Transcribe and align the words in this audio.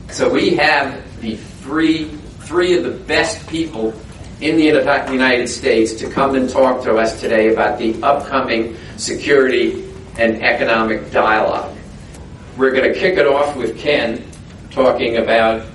So 0.08 0.32
we 0.32 0.56
have 0.56 1.20
the 1.20 1.36
three, 1.36 2.06
three 2.44 2.78
of 2.78 2.84
the 2.84 3.04
best 3.04 3.46
people 3.48 3.92
in 4.40 4.56
the 4.56 4.64
United 4.64 5.46
States 5.46 5.92
to 5.96 6.08
come 6.08 6.36
and 6.36 6.48
talk 6.48 6.82
to 6.84 6.96
us 6.96 7.20
today 7.20 7.52
about 7.52 7.78
the 7.78 8.02
upcoming 8.02 8.74
security 8.96 9.89
and 10.20 10.42
economic 10.42 11.10
dialogue. 11.10 11.74
We're 12.58 12.72
going 12.72 12.92
to 12.92 12.98
kick 12.98 13.16
it 13.16 13.26
off 13.26 13.56
with 13.56 13.78
Ken 13.78 14.22
talking 14.70 15.16
about 15.16 15.66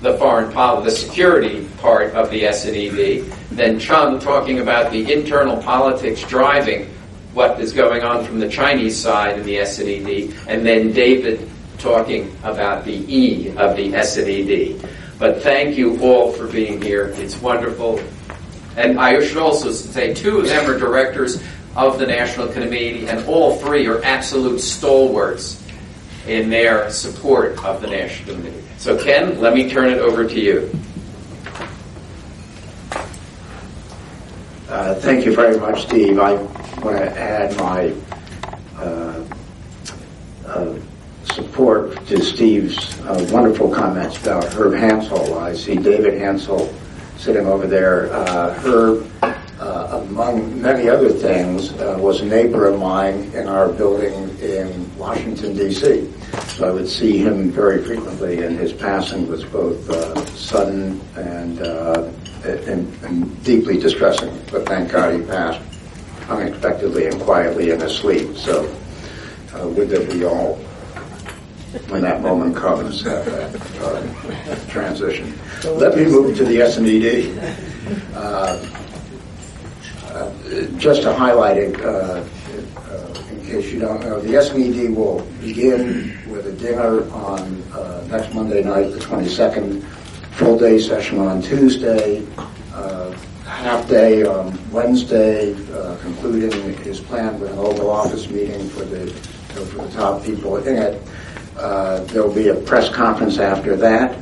the 0.00 0.16
foreign 0.16 0.50
policy, 0.50 0.90
the 0.90 0.96
security 0.96 1.68
part 1.78 2.14
of 2.14 2.30
the 2.30 2.46
S&ED, 2.46 3.30
then 3.50 3.78
Cheng 3.78 4.18
talking 4.18 4.60
about 4.60 4.92
the 4.92 5.12
internal 5.12 5.62
politics 5.62 6.22
driving 6.22 6.86
what 7.34 7.60
is 7.60 7.74
going 7.74 8.02
on 8.02 8.24
from 8.24 8.40
the 8.40 8.48
Chinese 8.48 8.96
side 8.96 9.38
in 9.38 9.44
the 9.44 9.58
S&ED, 9.58 10.34
and 10.48 10.64
then 10.64 10.92
David 10.92 11.48
talking 11.76 12.34
about 12.44 12.84
the 12.86 12.94
E 13.14 13.50
of 13.56 13.76
the 13.76 13.94
S&ED. 13.94 14.88
But 15.18 15.42
thank 15.42 15.76
you 15.76 16.00
all 16.00 16.32
for 16.32 16.46
being 16.46 16.80
here. 16.80 17.12
It's 17.16 17.36
wonderful. 17.42 18.00
And 18.76 18.98
I 18.98 19.22
should 19.24 19.36
also 19.36 19.70
say, 19.70 20.14
two 20.14 20.38
of 20.38 20.46
them 20.46 20.70
are 20.70 20.78
directors 20.78 21.42
of 21.76 21.98
the 21.98 22.06
National 22.06 22.48
Committee, 22.48 23.06
and 23.06 23.24
all 23.26 23.56
three 23.56 23.86
are 23.86 24.02
absolute 24.02 24.60
stalwarts 24.60 25.62
in 26.26 26.48
their 26.48 26.90
support 26.90 27.62
of 27.64 27.80
the 27.82 27.86
National 27.86 28.34
Committee. 28.34 28.64
So, 28.78 29.02
Ken, 29.02 29.38
let 29.40 29.54
me 29.54 29.68
turn 29.70 29.90
it 29.90 29.98
over 29.98 30.26
to 30.26 30.40
you. 30.40 30.70
Uh, 34.68 34.94
thank 34.96 35.24
you 35.24 35.34
very 35.34 35.58
much, 35.58 35.82
Steve. 35.82 36.18
I 36.18 36.32
want 36.82 36.96
to 36.96 37.18
add 37.18 37.56
my 37.56 37.94
uh, 38.76 39.24
uh, 40.46 40.74
support 41.24 42.04
to 42.06 42.22
Steve's 42.22 43.00
uh, 43.02 43.28
wonderful 43.30 43.70
comments 43.70 44.20
about 44.20 44.44
Herb 44.54 44.72
Hansell. 44.72 45.40
I 45.40 45.54
see 45.54 45.76
David 45.76 46.14
Hansell 46.14 46.72
sitting 47.16 47.46
over 47.46 47.66
there. 47.66 48.12
Uh, 48.12 48.54
Herb 48.54 49.10
uh, 49.66 50.02
among 50.06 50.62
many 50.62 50.88
other 50.88 51.10
things, 51.10 51.72
uh, 51.72 51.96
was 51.98 52.20
a 52.20 52.24
neighbor 52.24 52.66
of 52.66 52.78
mine 52.78 53.30
in 53.34 53.48
our 53.48 53.68
building 53.68 54.14
in 54.38 54.96
Washington, 54.96 55.56
D.C. 55.56 56.08
So 56.54 56.68
I 56.68 56.70
would 56.70 56.88
see 56.88 57.18
him 57.18 57.50
very 57.50 57.82
frequently, 57.82 58.44
and 58.44 58.56
his 58.56 58.72
passing 58.72 59.26
was 59.28 59.44
both 59.44 59.90
uh, 59.90 60.24
sudden 60.26 61.00
and, 61.16 61.60
uh, 61.62 62.08
and, 62.44 63.04
and, 63.04 63.44
deeply 63.44 63.78
distressing. 63.78 64.30
But 64.52 64.66
thank 64.66 64.92
God 64.92 65.14
he 65.14 65.22
passed 65.26 65.60
unexpectedly 66.28 67.06
and 67.06 67.20
quietly 67.20 67.70
in 67.70 67.80
his 67.80 67.96
sleep. 67.96 68.36
So 68.36 68.64
uh, 69.54 69.66
would 69.68 69.88
that 69.90 70.12
we 70.12 70.24
all 70.24 70.60
when 71.88 72.02
that 72.02 72.22
moment 72.22 72.56
comes, 72.56 73.04
uh, 73.04 73.52
uh, 73.82 74.70
transition. 74.70 75.38
Let 75.64 75.94
me 75.96 76.04
move 76.06 76.36
to 76.38 76.44
the 76.44 76.62
S&ED. 76.62 77.36
Uh, 80.16 80.32
just 80.78 81.02
to 81.02 81.12
highlight 81.12 81.58
it, 81.58 81.78
uh, 81.82 82.24
uh, 82.88 83.14
in 83.30 83.44
case 83.44 83.70
you 83.70 83.78
don't 83.78 84.00
know, 84.00 84.18
the 84.18 84.34
S&ED 84.34 84.96
will 84.96 85.20
begin 85.42 86.18
with 86.30 86.46
a 86.46 86.52
dinner 86.52 87.06
on 87.10 87.60
next 88.08 88.32
Monday 88.32 88.62
night, 88.62 88.90
the 88.92 88.98
22nd, 88.98 89.82
full 90.32 90.58
day 90.58 90.78
session 90.78 91.18
on 91.18 91.42
Tuesday, 91.42 92.24
half 93.44 93.86
day 93.90 94.24
on 94.24 94.58
Wednesday, 94.70 95.54
concluding 96.00 96.50
is 96.86 96.98
planned 96.98 97.38
with 97.38 97.52
an 97.52 97.58
Oval 97.58 97.90
Office 97.90 98.26
meeting 98.30 98.70
for 98.70 98.86
the 98.86 99.10
for 99.10 99.84
the 99.84 99.92
top 99.92 100.24
people 100.24 100.56
in 100.56 100.76
it. 100.76 101.02
Uh, 101.58 102.00
there 102.04 102.22
will 102.22 102.34
be 102.34 102.48
a 102.48 102.54
press 102.54 102.88
conference 102.88 103.38
after 103.38 103.76
that 103.76 104.16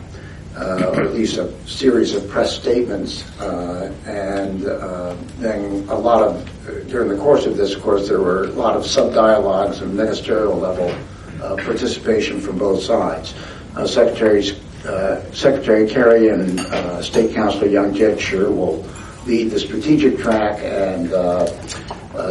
uh, 0.56 0.92
or 0.94 1.03
at 1.03 1.15
least 1.15 1.37
a 1.37 1.53
series 1.66 2.15
of 2.15 2.28
press 2.28 2.54
statements, 2.54 3.28
uh, 3.41 3.92
and 4.06 4.66
uh, 4.66 5.16
then 5.38 5.84
a 5.88 5.94
lot 5.94 6.22
of, 6.22 6.88
during 6.88 7.09
the 7.09 7.16
course 7.16 7.44
of 7.44 7.56
this, 7.56 7.75
of 7.75 7.82
course, 7.82 8.09
there 8.09 8.20
were 8.20 8.44
a 8.44 8.53
lot 8.53 8.76
of 8.76 8.87
sub-dialogues 8.87 9.81
and 9.81 9.94
ministerial 9.97 10.54
level 10.56 10.94
uh, 11.42 11.56
participation 11.56 12.41
from 12.41 12.56
both 12.56 12.82
sides. 12.82 13.34
Uh, 13.75 13.87
Secretaries, 13.87 14.53
uh, 14.84 15.32
Secretary 15.32 15.88
Kerry 15.88 16.28
and 16.28 16.60
State 17.04 17.34
Councilor 17.34 17.66
Yang 17.66 17.94
Jiechi 17.94 18.56
will 18.56 18.84
lead 19.26 19.50
the 19.50 19.59
strategic 19.59 20.19
track, 20.19 20.60
and 20.62 21.10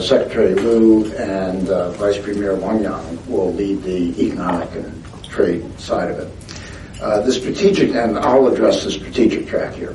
Secretary 0.01 0.55
Lew 0.55 1.11
and 1.15 1.67
Vice 1.97 2.17
Premier 2.19 2.55
Wang 2.55 2.83
Yang 2.83 3.19
will 3.27 3.53
lead 3.53 3.83
the 3.83 4.15
economic 4.23 4.71
and 4.75 5.03
trade 5.25 5.79
side 5.79 6.09
of 6.11 6.19
it. 6.19 6.42
Uh, 7.03 7.19
the 7.19 7.33
strategic, 7.33 7.93
and 7.95 8.17
I'll 8.17 8.47
address 8.47 8.85
the 8.85 8.91
strategic 8.91 9.45
track 9.45 9.73
here. 9.73 9.93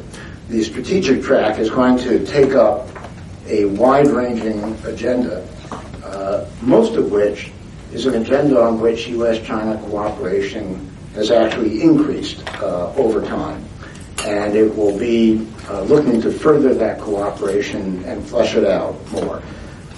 The 0.51 0.63
strategic 0.63 1.23
track 1.23 1.59
is 1.59 1.71
going 1.71 1.97
to 2.01 2.23
take 2.27 2.55
up 2.55 2.87
a 3.47 3.65
wide-ranging 3.65 4.63
agenda, 4.85 5.49
uh, 6.05 6.47
most 6.61 6.97
of 6.97 7.11
which 7.11 7.51
is 7.95 8.05
an 8.05 8.21
agenda 8.21 8.61
on 8.61 8.79
which 8.79 9.09
U.S.-China 9.09 9.81
cooperation 9.89 10.95
has 11.15 11.31
actually 11.31 11.81
increased 11.81 12.47
uh, 12.61 12.93
over 12.97 13.25
time. 13.25 13.65
And 14.27 14.55
it 14.55 14.77
will 14.77 14.99
be 14.99 15.49
uh, 15.71 15.81
looking 15.85 16.21
to 16.21 16.31
further 16.31 16.75
that 16.75 17.01
cooperation 17.01 18.05
and 18.05 18.23
flesh 18.23 18.55
it 18.55 18.67
out 18.67 18.95
more. 19.13 19.43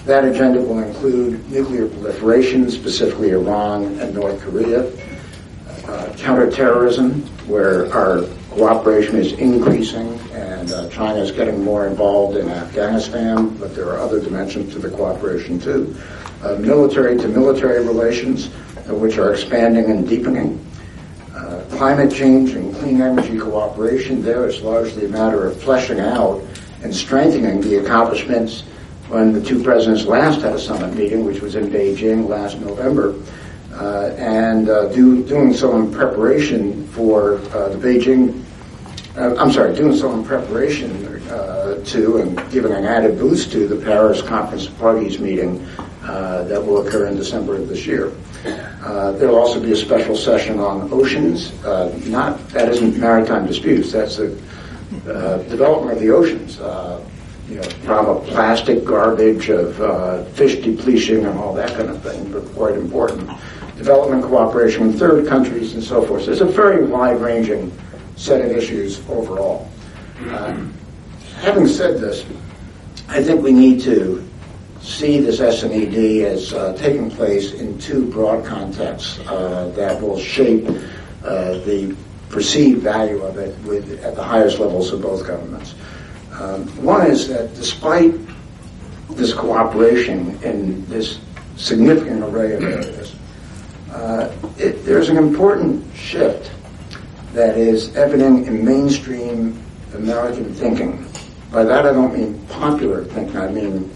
That 0.05 0.25
agenda 0.25 0.61
will 0.61 0.79
include 0.79 1.51
nuclear 1.51 1.89
proliferation, 1.89 2.71
specifically 2.71 3.31
Iran 3.31 3.99
and 3.99 4.15
North 4.15 4.41
Korea, 4.43 4.89
uh, 5.87 6.13
counterterrorism, 6.17 7.23
where 7.47 7.93
our 7.93 8.23
cooperation 8.51 9.17
is 9.17 9.33
increasing 9.35 10.19
and 10.33 10.73
uh, 10.73 10.89
China 10.91 11.21
is 11.21 11.31
getting 11.31 11.63
more 11.63 11.87
involved 11.87 12.37
in 12.37 12.49
Afghanistan, 12.49 13.49
but 13.57 13.75
there 13.75 13.89
are 13.89 13.99
other 13.99 14.21
dimensions 14.21 14.73
to 14.73 14.79
the 14.79 14.91
cooperation 14.91 15.59
too. 15.59 15.97
Uh, 16.43 16.57
military 16.57 17.17
to 17.17 17.29
military 17.29 17.87
relations, 17.87 18.49
uh, 18.89 18.95
which 18.95 19.19
are 19.19 19.33
expanding 19.33 19.91
and 19.91 20.09
deepening. 20.09 20.65
Uh, 21.35 21.63
climate 21.71 22.13
change 22.13 22.51
and 22.53 22.75
clean 22.77 23.01
energy 23.01 23.39
cooperation, 23.39 24.23
there 24.23 24.47
is 24.49 24.61
largely 24.63 25.07
a 25.07 25.09
matter 25.09 25.47
of 25.47 25.61
fleshing 25.63 26.01
out 26.01 26.43
and 26.83 26.95
strengthening 26.95 27.61
the 27.61 27.77
accomplishments 27.77 28.63
when 29.09 29.33
the 29.33 29.43
two 29.43 29.63
presidents 29.63 30.05
last 30.05 30.41
had 30.41 30.53
a 30.53 30.59
summit 30.59 30.95
meeting, 30.95 31.25
which 31.25 31.41
was 31.41 31.57
in 31.57 31.69
Beijing 31.69 32.29
last 32.29 32.59
November, 32.61 33.15
uh, 33.81 34.15
and 34.19 34.69
uh, 34.69 34.89
do, 34.93 35.25
doing 35.25 35.55
so 35.55 35.75
in 35.75 35.91
preparation 35.91 36.87
for 36.89 37.37
uh, 37.55 37.71
the 37.71 37.77
Beijing. 37.77 38.45
I'm 39.17 39.51
sorry, 39.51 39.75
doing 39.75 39.97
so 39.97 40.13
in 40.13 40.23
preparation 40.23 41.03
to 41.85 42.19
and 42.19 42.51
giving 42.53 42.73
an 42.73 42.85
added 42.85 43.19
boost 43.19 43.51
to 43.53 43.67
the 43.67 43.77
Paris 43.77 44.21
Conference 44.23 44.67
of 44.67 44.79
Parties 44.79 45.19
meeting 45.19 45.67
that 46.03 46.63
will 46.65 46.87
occur 46.87 47.07
in 47.07 47.17
December 47.17 47.57
of 47.57 47.69
this 47.69 47.87
year. 47.87 48.13
Uh, 48.85 49.13
there 49.13 49.29
will 49.29 49.39
also 49.39 49.61
be 49.61 49.73
a 49.73 49.77
special 49.77 50.15
session 50.15 50.61
on 50.61 50.93
oceans. 50.93 51.53
Uh, 51.65 51.99
not 52.07 52.49
that 52.51 52.69
isn't 52.69 52.99
maritime 52.99 53.47
disputes. 53.47 53.93
That's 53.93 54.17
the 54.17 54.41
uh, 55.09 55.39
development 55.45 55.97
of 55.97 56.03
the 56.03 56.11
oceans. 56.11 56.59
you 57.49 57.57
know, 57.57 57.63
from 57.85 58.07
a 58.07 58.21
plastic 58.21 58.85
garbage 58.85 59.49
of 59.49 60.29
fish 60.35 60.57
depletion 60.57 61.27
and 61.27 61.39
all 61.39 61.55
that 61.55 61.71
kind 61.71 61.89
of 61.89 62.03
thing, 62.03 62.31
but 62.31 62.45
quite 62.55 62.75
important 62.75 63.29
development 63.81 64.23
cooperation 64.23 64.89
with 64.89 64.99
third 64.99 65.27
countries 65.27 65.73
and 65.73 65.83
so 65.83 66.03
forth. 66.03 66.25
So 66.25 66.33
it's 66.33 66.43
a 66.43 66.45
very 66.45 66.85
wide-ranging 66.85 67.73
set 68.15 68.45
of 68.45 68.51
issues 68.53 69.01
overall. 69.09 69.71
Uh, 70.29 70.67
having 71.39 71.67
said 71.67 71.99
this, 71.99 72.27
I 73.09 73.23
think 73.23 73.43
we 73.43 73.53
need 73.53 73.81
to 73.85 74.23
see 74.83 75.21
this 75.21 75.41
S&ED 75.41 76.27
as 76.27 76.53
uh, 76.53 76.77
taking 76.77 77.11
place 77.11 77.55
in 77.55 77.79
two 77.79 78.05
broad 78.11 78.45
contexts 78.45 79.19
uh, 79.21 79.73
that 79.77 79.99
will 79.99 80.19
shape 80.19 80.69
uh, 81.25 81.55
the 81.65 81.97
perceived 82.29 82.83
value 82.83 83.23
of 83.23 83.39
it 83.39 83.59
with, 83.61 84.05
at 84.05 84.15
the 84.15 84.23
highest 84.23 84.59
levels 84.59 84.93
of 84.93 85.01
both 85.01 85.27
governments. 85.27 85.75
Um, 86.33 86.67
one 86.85 87.07
is 87.07 87.29
that 87.29 87.55
despite 87.55 88.13
this 89.09 89.33
cooperation 89.33 90.39
in 90.43 90.87
this 90.87 91.19
significant 91.57 92.23
array 92.23 92.53
of 92.53 92.63
uh, 94.01 94.33
it, 94.57 94.83
there's 94.85 95.11
an 95.11 95.19
important 95.19 95.85
shift 95.95 96.51
that 97.35 97.59
is 97.59 97.95
evident 97.97 98.49
in 98.49 98.65
mainstream 98.65 99.63
American 99.95 100.55
thinking. 100.55 101.07
By 101.53 101.65
that 101.65 101.85
I 101.85 101.93
don't 101.93 102.15
mean 102.15 102.39
popular 102.47 103.05
thinking, 103.05 103.37
I 103.37 103.49
mean 103.49 103.91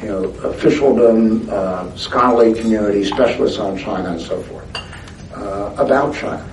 you 0.00 0.08
know, 0.08 0.24
officialdom, 0.44 1.48
uh, 1.50 1.94
scholarly 1.96 2.54
community, 2.54 3.04
specialists 3.04 3.58
on 3.58 3.76
China 3.76 4.12
and 4.12 4.20
so 4.20 4.40
forth, 4.42 4.76
uh, 5.34 5.74
about 5.76 6.14
China, 6.14 6.46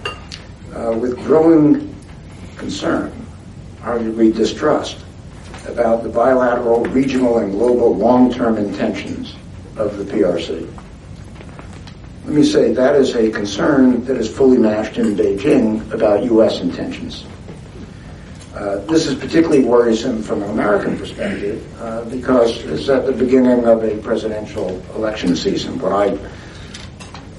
uh, 0.74 0.98
with 0.98 1.16
growing 1.18 1.96
concern, 2.58 3.14
arguably 3.82 4.36
distrust, 4.36 4.98
about 5.68 6.02
the 6.02 6.10
bilateral, 6.10 6.84
regional, 6.86 7.38
and 7.38 7.52
global 7.52 7.96
long-term 7.96 8.58
intentions 8.58 9.36
of 9.78 9.98
the 9.98 10.04
PRC. 10.04 10.68
Let 12.28 12.36
me 12.36 12.44
say 12.44 12.74
that 12.74 12.94
is 12.98 13.16
a 13.16 13.32
concern 13.32 14.04
that 14.04 14.18
is 14.18 14.30
fully 14.30 14.58
matched 14.58 14.98
in 14.98 15.16
Beijing 15.16 15.90
about 15.94 16.26
U.S. 16.26 16.60
intentions. 16.60 17.26
Uh, 18.54 18.80
this 18.80 19.08
is 19.08 19.16
particularly 19.16 19.64
worrisome 19.64 20.22
from 20.22 20.44
an 20.44 20.50
American 20.50 20.98
perspective 20.98 21.66
uh, 21.82 22.04
because 22.04 22.66
it's 22.66 22.90
at 22.90 23.06
the 23.06 23.14
beginning 23.14 23.64
of 23.64 23.82
a 23.82 23.98
presidential 24.00 24.68
election 24.94 25.38
season, 25.38 25.80
what 25.80 25.94
I 25.94 26.18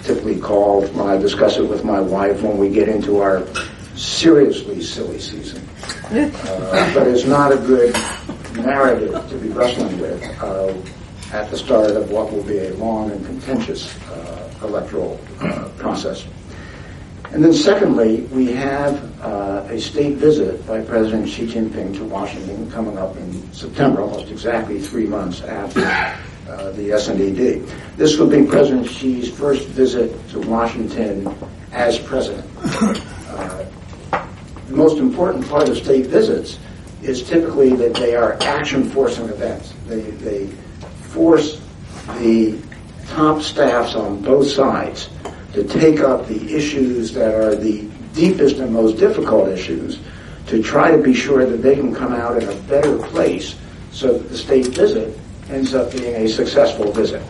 typically 0.04 0.40
call, 0.40 0.86
when 0.86 1.06
I 1.06 1.18
discuss 1.18 1.58
it 1.58 1.68
with 1.68 1.84
my 1.84 2.00
wife, 2.00 2.40
when 2.40 2.56
we 2.56 2.70
get 2.70 2.88
into 2.88 3.20
our 3.20 3.46
seriously 3.94 4.80
silly 4.80 5.18
season. 5.20 5.68
Uh, 6.06 6.94
but 6.94 7.06
it's 7.06 7.26
not 7.26 7.52
a 7.52 7.58
good 7.58 7.94
narrative 8.64 9.28
to 9.28 9.36
be 9.36 9.50
wrestling 9.50 10.00
with 10.00 10.42
uh, 10.42 10.72
at 11.30 11.50
the 11.50 11.58
start 11.58 11.90
of 11.90 12.10
what 12.10 12.32
will 12.32 12.44
be 12.44 12.56
a 12.56 12.72
long 12.76 13.10
and 13.10 13.26
contentious 13.26 13.94
uh, 14.62 14.66
electoral 14.66 15.18
process. 15.78 16.24
And 17.30 17.44
then 17.44 17.52
secondly, 17.52 18.22
we 18.32 18.52
have 18.52 19.20
uh, 19.20 19.66
a 19.68 19.78
state 19.78 20.16
visit 20.16 20.66
by 20.66 20.80
President 20.80 21.28
Xi 21.28 21.46
Jinping 21.46 21.94
to 21.96 22.04
Washington 22.04 22.70
coming 22.70 22.96
up 22.96 23.16
in 23.16 23.52
September, 23.52 24.00
almost 24.00 24.30
exactly 24.30 24.80
three 24.80 25.06
months 25.06 25.42
after 25.42 25.84
uh, 26.48 26.70
the 26.72 26.92
S&ED. 26.92 27.66
This 27.98 28.16
will 28.16 28.28
be 28.28 28.44
President 28.44 28.86
Xi's 28.86 29.30
first 29.30 29.68
visit 29.68 30.28
to 30.30 30.40
Washington 30.40 31.34
as 31.72 31.98
president. 31.98 32.46
Uh, 33.28 33.66
the 34.68 34.74
most 34.74 34.98
important 34.98 35.46
part 35.48 35.68
of 35.68 35.76
state 35.76 36.06
visits 36.06 36.58
is 37.02 37.22
typically 37.22 37.76
that 37.76 37.94
they 37.94 38.16
are 38.16 38.42
action-forcing 38.42 39.28
events. 39.28 39.74
They, 39.86 40.00
they 40.00 40.46
force 41.12 41.60
the 42.20 42.58
top 43.08 43.42
staffs 43.42 43.94
on 43.94 44.22
both 44.22 44.48
sides 44.48 45.08
to 45.52 45.64
take 45.64 46.00
up 46.00 46.26
the 46.26 46.54
issues 46.54 47.12
that 47.14 47.34
are 47.34 47.54
the 47.54 47.82
deepest 48.14 48.56
and 48.58 48.72
most 48.72 48.98
difficult 48.98 49.48
issues 49.48 49.98
to 50.46 50.62
try 50.62 50.90
to 50.90 50.98
be 50.98 51.14
sure 51.14 51.46
that 51.46 51.58
they 51.58 51.74
can 51.74 51.94
come 51.94 52.12
out 52.12 52.42
in 52.42 52.48
a 52.48 52.54
better 52.62 52.98
place 52.98 53.56
so 53.92 54.14
that 54.18 54.28
the 54.28 54.36
state 54.36 54.66
visit 54.68 55.18
ends 55.50 55.74
up 55.74 55.90
being 55.92 56.14
a 56.14 56.28
successful 56.28 56.92
visit. 56.92 57.22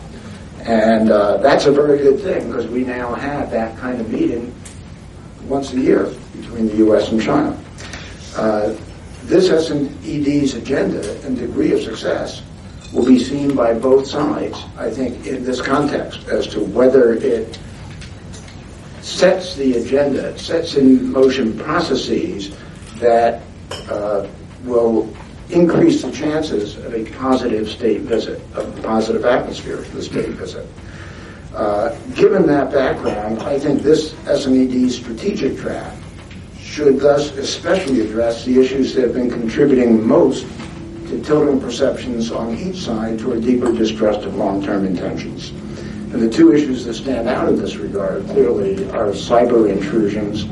And 0.61 1.09
uh, 1.11 1.37
that's 1.37 1.65
a 1.65 1.71
very 1.71 1.97
good 1.97 2.19
thing 2.19 2.47
because 2.47 2.67
we 2.67 2.83
now 2.83 3.13
have 3.15 3.49
that 3.51 3.77
kind 3.77 3.99
of 3.99 4.09
meeting 4.09 4.53
once 5.47 5.73
a 5.73 5.79
year 5.79 6.13
between 6.35 6.67
the 6.67 6.75
U.S. 6.77 7.09
and 7.11 7.21
China. 7.21 7.59
Uh, 8.35 8.75
this 9.23 9.49
S&ED's 9.49 10.55
agenda 10.55 11.21
and 11.25 11.37
degree 11.37 11.71
of 11.71 11.81
success 11.81 12.41
will 12.93 13.05
be 13.05 13.19
seen 13.19 13.55
by 13.55 13.73
both 13.73 14.07
sides, 14.07 14.63
I 14.77 14.89
think, 14.89 15.27
in 15.27 15.43
this 15.43 15.61
context 15.61 16.27
as 16.27 16.47
to 16.47 16.59
whether 16.59 17.13
it 17.13 17.59
sets 19.01 19.55
the 19.55 19.77
agenda, 19.77 20.37
sets 20.37 20.75
in 20.75 21.11
motion 21.11 21.57
processes 21.57 22.55
that 22.99 23.41
uh, 23.89 24.27
will 24.63 25.13
increase 25.49 26.01
the 26.01 26.11
chances 26.11 26.77
of 26.77 26.93
a 26.93 27.05
positive 27.11 27.69
state 27.69 28.01
visit, 28.01 28.41
of 28.53 28.77
a 28.77 28.81
positive 28.81 29.25
atmosphere 29.25 29.77
for 29.77 29.97
the 29.97 30.03
state 30.03 30.29
visit. 30.29 30.65
Uh, 31.53 31.95
given 32.13 32.45
that 32.45 32.71
background, 32.71 33.41
I 33.41 33.57
think 33.57 33.81
this 33.81 34.13
S&ED 34.27 34.91
strategic 34.91 35.57
draft 35.57 36.01
should 36.59 36.99
thus 36.99 37.31
especially 37.31 38.01
address 38.01 38.45
the 38.45 38.59
issues 38.59 38.93
that 38.93 39.01
have 39.03 39.13
been 39.13 39.31
contributing 39.31 40.05
most 40.07 40.45
to 41.09 41.21
tilting 41.21 41.59
perceptions 41.59 42.31
on 42.31 42.55
each 42.55 42.81
side 42.81 43.19
toward 43.19 43.41
deeper 43.41 43.71
distrust 43.71 44.21
of 44.21 44.35
long-term 44.35 44.85
intentions. 44.85 45.49
And 46.11 46.21
the 46.21 46.29
two 46.29 46.53
issues 46.53 46.85
that 46.85 46.93
stand 46.93 47.27
out 47.27 47.49
in 47.49 47.57
this 47.57 47.75
regard 47.75 48.25
clearly 48.27 48.85
are 48.91 49.07
cyber 49.07 49.69
intrusions 49.69 50.45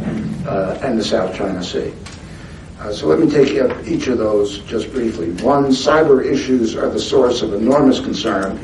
uh, 0.47 0.79
and 0.83 0.99
the 0.99 1.03
South 1.03 1.35
China 1.35 1.63
Sea. 1.63 1.93
Uh, 2.79 2.91
so 2.91 3.07
let 3.07 3.19
me 3.19 3.29
take 3.29 3.59
up 3.59 3.87
each 3.87 4.07
of 4.07 4.17
those 4.17 4.59
just 4.59 4.91
briefly. 4.91 5.31
One, 5.43 5.65
cyber 5.65 6.23
issues 6.23 6.75
are 6.75 6.89
the 6.89 6.99
source 6.99 7.41
of 7.41 7.53
enormous 7.53 7.99
concern, 7.99 8.59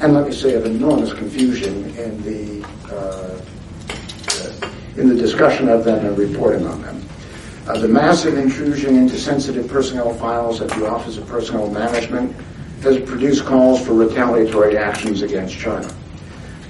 and 0.00 0.14
let 0.14 0.26
me 0.26 0.32
say 0.32 0.54
of 0.54 0.64
enormous 0.64 1.12
confusion 1.12 1.84
in 1.96 2.22
the 2.22 2.66
uh, 2.90 3.40
in 4.96 5.08
the 5.08 5.14
discussion 5.14 5.68
of 5.68 5.84
them 5.84 6.04
and 6.04 6.18
reporting 6.18 6.66
on 6.66 6.82
them. 6.82 7.07
Uh, 7.68 7.78
the 7.80 7.88
massive 7.88 8.38
intrusion 8.38 8.96
into 8.96 9.18
sensitive 9.18 9.68
personnel 9.68 10.14
files 10.14 10.62
at 10.62 10.70
the 10.70 10.88
Office 10.88 11.18
of 11.18 11.26
Personnel 11.28 11.70
Management 11.70 12.34
has 12.80 12.98
produced 13.00 13.44
calls 13.44 13.84
for 13.84 13.92
retaliatory 13.92 14.78
actions 14.78 15.20
against 15.20 15.54
China. 15.54 15.94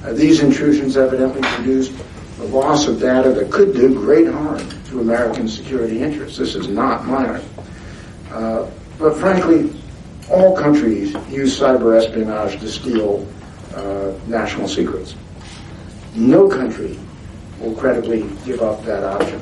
Uh, 0.03 0.13
these 0.13 0.41
intrusions 0.41 0.97
evidently 0.97 1.41
produced 1.41 1.93
the 2.39 2.45
loss 2.47 2.89
of 2.89 2.99
data 2.99 3.31
that 3.31 3.49
could 3.53 3.75
do 3.75 3.95
great 3.95 4.27
harm 4.27 4.59
to 4.87 5.01
American 5.01 5.47
security 5.47 6.03
interests. 6.03 6.37
This 6.37 6.57
is 6.57 6.67
not 6.67 7.07
minor. 7.07 7.41
Uh, 8.33 8.69
but 8.99 9.17
frankly, 9.19 9.73
all 10.29 10.57
countries 10.57 11.15
use 11.29 11.61
cyber 11.61 11.97
espionage 11.97 12.59
to 12.59 12.69
steal 12.69 13.25
uh, 13.77 14.15
national 14.27 14.67
secrets. 14.67 15.15
No 16.17 16.49
country 16.49 16.99
will 17.61 17.77
credibly 17.77 18.29
give 18.45 18.63
up 18.63 18.83
that 18.83 19.05
option. 19.05 19.41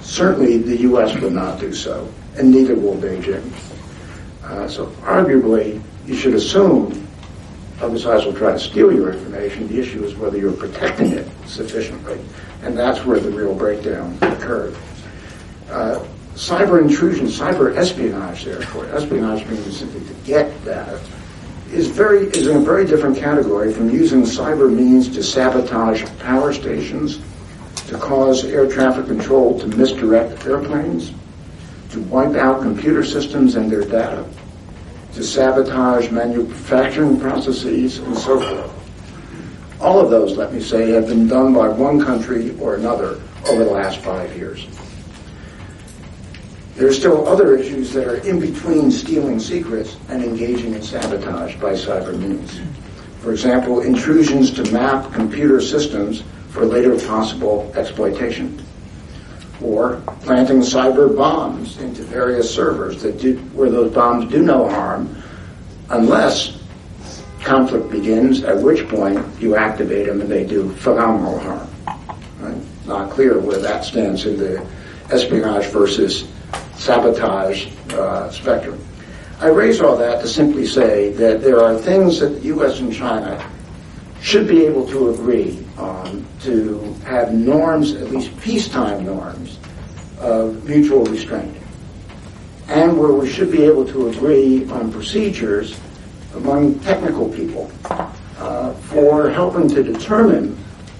Certainly 0.00 0.58
the 0.58 0.76
U.S. 0.82 1.14
would 1.20 1.32
not 1.32 1.60
do 1.60 1.72
so, 1.72 2.12
and 2.36 2.50
neither 2.50 2.74
will 2.74 2.96
Beijing. 2.96 3.50
Uh, 4.42 4.68
so 4.68 4.86
arguably, 5.02 5.82
you 6.06 6.14
should 6.14 6.34
assume 6.34 7.04
other 7.80 7.98
sides 7.98 8.24
will 8.24 8.34
try 8.34 8.52
to 8.52 8.58
steal 8.58 8.92
your 8.92 9.12
information. 9.12 9.68
The 9.68 9.80
issue 9.80 10.04
is 10.04 10.14
whether 10.14 10.38
you're 10.38 10.52
protecting 10.52 11.12
it 11.12 11.26
sufficiently. 11.46 12.18
And 12.62 12.78
that's 12.78 13.04
where 13.04 13.18
the 13.18 13.30
real 13.30 13.54
breakdown 13.54 14.16
occurred. 14.22 14.76
Uh, 15.70 16.04
cyber 16.34 16.80
intrusion, 16.80 17.26
cyber 17.26 17.76
espionage, 17.76 18.44
therefore, 18.44 18.86
espionage 18.86 19.46
means 19.46 19.78
simply 19.78 20.00
to 20.06 20.14
get 20.24 20.64
data, 20.64 21.00
is 21.72 21.88
very 21.88 22.26
is 22.28 22.46
in 22.46 22.56
a 22.56 22.60
very 22.60 22.86
different 22.86 23.16
category 23.16 23.72
from 23.72 23.90
using 23.90 24.22
cyber 24.22 24.72
means 24.72 25.08
to 25.08 25.22
sabotage 25.22 26.04
power 26.20 26.52
stations, 26.52 27.18
to 27.94 28.00
cause 28.00 28.44
air 28.44 28.68
traffic 28.68 29.06
control 29.06 29.56
to 29.60 29.68
misdirect 29.68 30.44
airplanes, 30.44 31.12
to 31.90 32.00
wipe 32.00 32.34
out 32.34 32.60
computer 32.60 33.04
systems 33.04 33.54
and 33.54 33.70
their 33.70 33.82
data, 33.82 34.26
to 35.12 35.22
sabotage 35.22 36.10
manufacturing 36.10 37.20
processes, 37.20 37.98
and 37.98 38.16
so 38.16 38.40
forth. 38.40 39.80
All 39.80 40.00
of 40.00 40.10
those, 40.10 40.36
let 40.36 40.52
me 40.52 40.60
say, 40.60 40.90
have 40.90 41.06
been 41.06 41.28
done 41.28 41.54
by 41.54 41.68
one 41.68 42.04
country 42.04 42.58
or 42.58 42.74
another 42.74 43.20
over 43.46 43.62
the 43.62 43.70
last 43.70 43.98
five 43.98 44.36
years. 44.36 44.66
There 46.74 46.88
are 46.88 46.92
still 46.92 47.28
other 47.28 47.56
issues 47.56 47.92
that 47.92 48.08
are 48.08 48.16
in 48.28 48.40
between 48.40 48.90
stealing 48.90 49.38
secrets 49.38 49.96
and 50.08 50.24
engaging 50.24 50.74
in 50.74 50.82
sabotage 50.82 51.54
by 51.60 51.74
cyber 51.74 52.18
means. 52.18 52.60
For 53.20 53.30
example, 53.30 53.82
intrusions 53.82 54.50
to 54.54 54.72
map 54.72 55.12
computer 55.12 55.60
systems 55.60 56.24
for 56.54 56.64
later 56.64 56.96
possible 57.08 57.70
exploitation 57.74 58.64
or 59.60 60.00
planting 60.20 60.60
cyber 60.60 61.14
bombs 61.14 61.78
into 61.78 62.04
various 62.04 62.52
servers 62.52 63.02
that 63.02 63.18
do, 63.18 63.36
where 63.54 63.68
those 63.68 63.92
bombs 63.92 64.30
do 64.30 64.40
no 64.40 64.68
harm 64.68 65.20
unless 65.90 66.62
conflict 67.40 67.90
begins, 67.90 68.44
at 68.44 68.56
which 68.56 68.88
point 68.88 69.20
you 69.40 69.56
activate 69.56 70.06
them 70.06 70.20
and 70.20 70.30
they 70.30 70.44
do 70.44 70.70
phenomenal 70.76 71.40
harm. 71.40 71.68
Right? 72.38 72.56
Not 72.86 73.10
clear 73.10 73.40
where 73.40 73.58
that 73.58 73.84
stands 73.84 74.24
in 74.24 74.38
the 74.38 74.64
espionage 75.10 75.66
versus 75.66 76.28
sabotage 76.76 77.66
uh, 77.90 78.30
spectrum. 78.30 78.80
I 79.40 79.48
raise 79.48 79.80
all 79.80 79.96
that 79.96 80.20
to 80.20 80.28
simply 80.28 80.66
say 80.66 81.10
that 81.14 81.42
there 81.42 81.60
are 81.60 81.76
things 81.76 82.20
that 82.20 82.28
the 82.28 82.40
U.S. 82.46 82.78
and 82.78 82.94
China 82.94 83.44
should 84.22 84.46
be 84.46 84.64
able 84.64 84.86
to 84.88 85.10
agree 85.10 85.66
on 85.76 86.23
to 86.44 86.94
have 87.04 87.34
norms, 87.34 87.92
at 87.92 88.10
least 88.10 88.36
peacetime 88.40 89.04
norms, 89.04 89.58
of 90.18 90.64
mutual 90.68 91.04
restraint. 91.04 91.56
And 92.68 92.98
where 92.98 93.12
we 93.12 93.28
should 93.28 93.50
be 93.50 93.64
able 93.64 93.86
to 93.86 94.08
agree 94.08 94.68
on 94.70 94.90
procedures 94.90 95.78
among 96.34 96.78
technical 96.80 97.28
people 97.28 97.70
uh, 98.38 98.72
for 98.74 99.30
helping 99.30 99.68
to 99.68 99.82
determine 99.82 100.56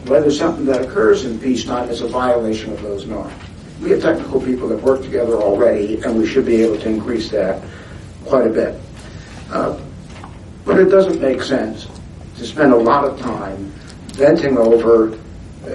whether 0.07 0.31
something 0.31 0.67
that 0.67 0.83
occurs 0.83 1.25
in 1.25 1.39
peacetime 1.39 1.89
is 1.89 2.03
a 2.03 2.09
violation 2.09 2.73
of 2.73 2.83
those 2.83 3.07
norms. 3.07 3.33
We 3.81 3.91
have 3.91 4.03
technical 4.03 4.41
people 4.41 4.69
that 4.69 4.81
work 4.83 5.03
together 5.03 5.35
already, 5.35 6.03
and 6.03 6.17
we 6.17 6.27
should 6.27 6.47
be 6.47 6.63
able 6.63 6.79
to 6.79 6.89
increase 6.89 7.31
that 7.31 7.63
quite 8.25 8.47
a 8.47 8.51
bit. 8.51 8.81
Uh, 9.51 9.81
but 10.65 10.79
it 10.79 10.87
doesn't 10.87 11.21
make 11.21 11.43
sense 11.43 11.89
to 12.37 12.47
spend 12.47 12.73
a 12.73 12.77
lot 12.77 13.05
of 13.05 13.19
time 13.21 13.73
venting 14.15 14.57
over, 14.57 15.19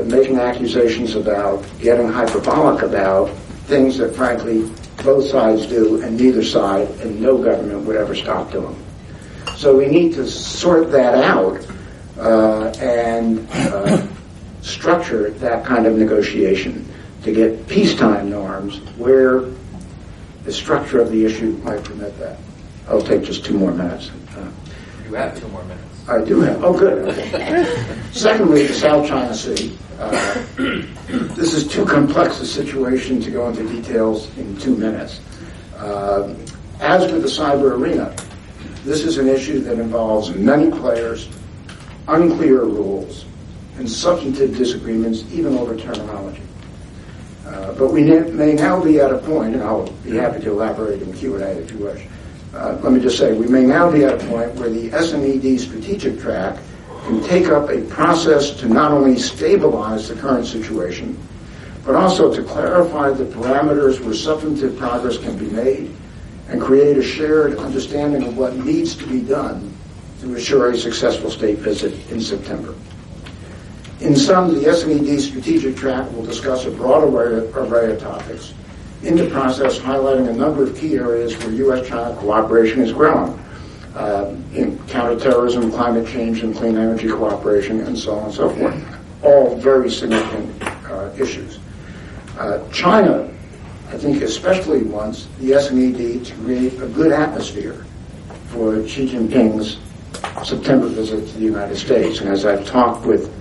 making 0.06 0.38
accusations 0.38 1.16
about, 1.16 1.66
getting 1.80 2.08
hyperbolic 2.08 2.84
about 2.84 3.30
things 3.66 3.98
that 3.98 4.16
frankly 4.16 4.70
both 5.04 5.26
sides 5.26 5.66
do 5.66 6.02
and 6.02 6.18
neither 6.18 6.44
side 6.44 6.88
and 7.02 7.22
no 7.22 7.38
government 7.38 7.86
would 7.86 7.96
ever 7.96 8.16
stop 8.16 8.52
doing. 8.52 8.76
So 9.56 9.78
we 9.78 9.88
need 9.88 10.14
to 10.14 10.28
sort 10.28 10.92
that 10.92 11.16
out 11.16 11.66
uh, 12.18 12.70
and 12.80 13.48
uh, 13.52 14.08
structure 14.62 15.30
that 15.32 15.66
kind 15.66 15.86
of 15.86 15.98
negotiation 15.98 16.86
to 17.24 17.34
get 17.34 17.68
peacetime 17.68 18.30
norms 18.30 18.80
where 18.98 19.42
the 20.44 20.52
structure 20.52 21.02
of 21.02 21.12
the 21.12 21.26
issue 21.26 21.52
might 21.64 21.84
permit 21.84 22.18
that. 22.20 22.38
I'll 22.88 23.02
take 23.02 23.24
just 23.24 23.46
two 23.46 23.58
more 23.58 23.72
minutes. 23.72 24.12
Uh, 24.36 24.50
you 25.06 25.14
have 25.16 25.40
two 25.40 25.48
more 25.50 25.64
minutes. 25.66 25.89
I 26.10 26.22
do 26.26 26.42
have. 26.42 26.64
Oh, 26.64 26.78
good. 26.78 27.14
Secondly, 28.14 28.66
the 28.66 28.74
South 28.74 29.08
China 29.08 29.34
Sea. 29.34 29.78
Uh, 30.00 30.44
this 31.36 31.54
is 31.54 31.68
too 31.68 31.86
complex 31.86 32.40
a 32.40 32.48
situation 32.48 33.22
to 33.22 33.30
go 33.30 33.48
into 33.48 33.64
details 33.68 34.36
in 34.38 34.58
two 34.58 34.76
minutes. 34.76 35.20
Uh, 35.78 36.34
as 36.80 37.12
with 37.12 37.22
the 37.22 37.28
cyber 37.28 37.74
arena, 37.74 38.16
this 38.84 39.04
is 39.04 39.20
an 39.20 39.28
issue 39.28 39.60
that 39.60 39.78
involves 39.78 40.34
many 40.34 40.72
players, 40.72 41.30
unclear 42.08 42.64
rules, 42.64 43.26
and 43.78 43.90
substantive 43.90 44.58
disagreements, 44.58 45.24
even 45.32 45.58
over 45.58 45.78
terminology. 45.78 46.42
Uh, 47.46 47.74
but 47.74 47.92
we 47.92 48.04
may 48.04 48.54
now 48.54 48.84
be 48.84 49.00
at 49.00 49.12
a 49.12 49.18
point, 49.20 49.54
and 49.54 49.64
I'll 49.64 49.92
be 50.04 50.16
happy 50.16 50.42
to 50.42 50.52
elaborate 50.52 51.02
in 51.02 51.14
Q&A 51.14 51.40
if 51.40 51.72
you 51.72 51.78
wish, 51.78 52.06
uh, 52.54 52.78
let 52.82 52.92
me 52.92 53.00
just 53.00 53.18
say, 53.18 53.34
we 53.34 53.48
may 53.48 53.64
now 53.64 53.92
be 53.92 54.04
at 54.04 54.22
a 54.22 54.28
point 54.28 54.54
where 54.56 54.70
the 54.70 54.92
S&ED 54.92 55.60
strategic 55.60 56.20
track 56.20 56.60
can 57.06 57.24
take 57.24 57.48
up 57.48 57.70
a 57.70 57.82
process 57.82 58.52
to 58.52 58.68
not 58.68 58.92
only 58.92 59.18
stabilize 59.18 60.10
the 60.10 60.16
current 60.16 60.46
situation, 60.46 61.18
but 61.86 61.96
also 61.96 62.34
to 62.34 62.44
clarify 62.44 63.12
the 63.12 63.26
parameters 63.26 64.00
where 64.04 64.14
substantive 64.14 64.78
progress 64.78 65.18
can 65.18 65.38
be 65.38 65.48
made 65.48 65.96
and 66.50 66.62
create 66.62 66.98
a 66.98 67.04
shared 67.04 67.58
understanding 67.58 68.24
of 68.24 68.38
what 68.38 68.56
needs 68.58 68.96
to 68.96 69.06
be 69.08 69.22
done 69.22 69.72
to 70.22 70.36
assure 70.36 70.72
a 70.72 70.78
successful 70.78 71.30
state 71.30 71.60
visit 71.60 71.94
in 72.12 72.20
September. 72.20 72.74
In 74.02 74.16
sum, 74.16 74.54
the 74.54 74.68
S&ED 74.68 75.20
strategic 75.20 75.76
track 75.76 76.12
will 76.14 76.26
discuss 76.26 76.66
a 76.66 76.72
broad 76.72 77.04
array 77.04 77.92
of 77.92 78.00
topics, 78.00 78.54
in 79.04 79.16
the 79.16 79.30
process 79.30 79.78
highlighting 79.78 80.30
a 80.30 80.34
number 80.34 80.64
of 80.64 80.76
key 80.78 80.96
areas 80.96 81.38
where 81.38 81.52
U.S.-China 81.52 82.18
cooperation 82.18 82.82
is 82.82 82.92
growing. 82.92 83.38
Uh, 83.96 84.36
in 84.54 84.78
counterterrorism, 84.88 85.72
climate 85.72 86.08
change, 86.08 86.44
and 86.44 86.56
clean 86.56 86.78
energy 86.78 87.08
cooperation, 87.10 87.82
and 87.82 87.98
so 87.98 88.14
on 88.18 88.26
and 88.26 88.34
so 88.34 88.50
forth. 88.50 89.00
All 89.24 89.56
very 89.56 89.90
significant 89.90 90.64
uh, 90.64 91.12
issues. 91.18 91.60
Uh, 92.38 92.66
China, 92.72 93.30
I 93.90 93.98
think, 93.98 94.22
especially 94.22 94.84
wants 94.84 95.28
the 95.40 95.54
S&ED 95.54 96.24
to 96.26 96.36
create 96.44 96.74
a 96.82 96.88
good 96.88 97.12
atmosphere 97.12 97.86
for 98.50 98.88
Xi 98.88 99.10
Jinping's 99.10 99.80
September 100.48 100.88
visit 100.88 101.28
to 101.28 101.34
the 101.34 101.46
United 101.46 101.76
States. 101.76 102.22
And 102.22 102.30
as 102.30 102.46
I've 102.46 102.66
talked 102.66 103.06
with 103.06 103.34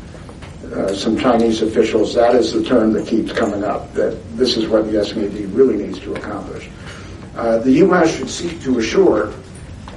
uh, 0.73 0.95
some 0.95 1.19
Chinese 1.19 1.63
officials, 1.63 2.15
that 2.15 2.35
is 2.35 2.53
the 2.53 2.63
term 2.63 2.93
that 2.93 3.07
keeps 3.07 3.33
coming 3.33 3.65
up, 3.65 3.93
that 3.95 4.19
this 4.37 4.57
is 4.57 4.67
what 4.67 4.91
the 4.91 4.99
S&ED 4.99 5.51
really 5.51 5.77
needs 5.77 5.99
to 6.01 6.15
accomplish. 6.15 6.69
Uh, 7.37 7.59
the 7.59 7.73
U.S. 7.73 8.17
should 8.17 8.29
seek 8.29 8.61
to 8.63 8.79
assure 8.79 9.33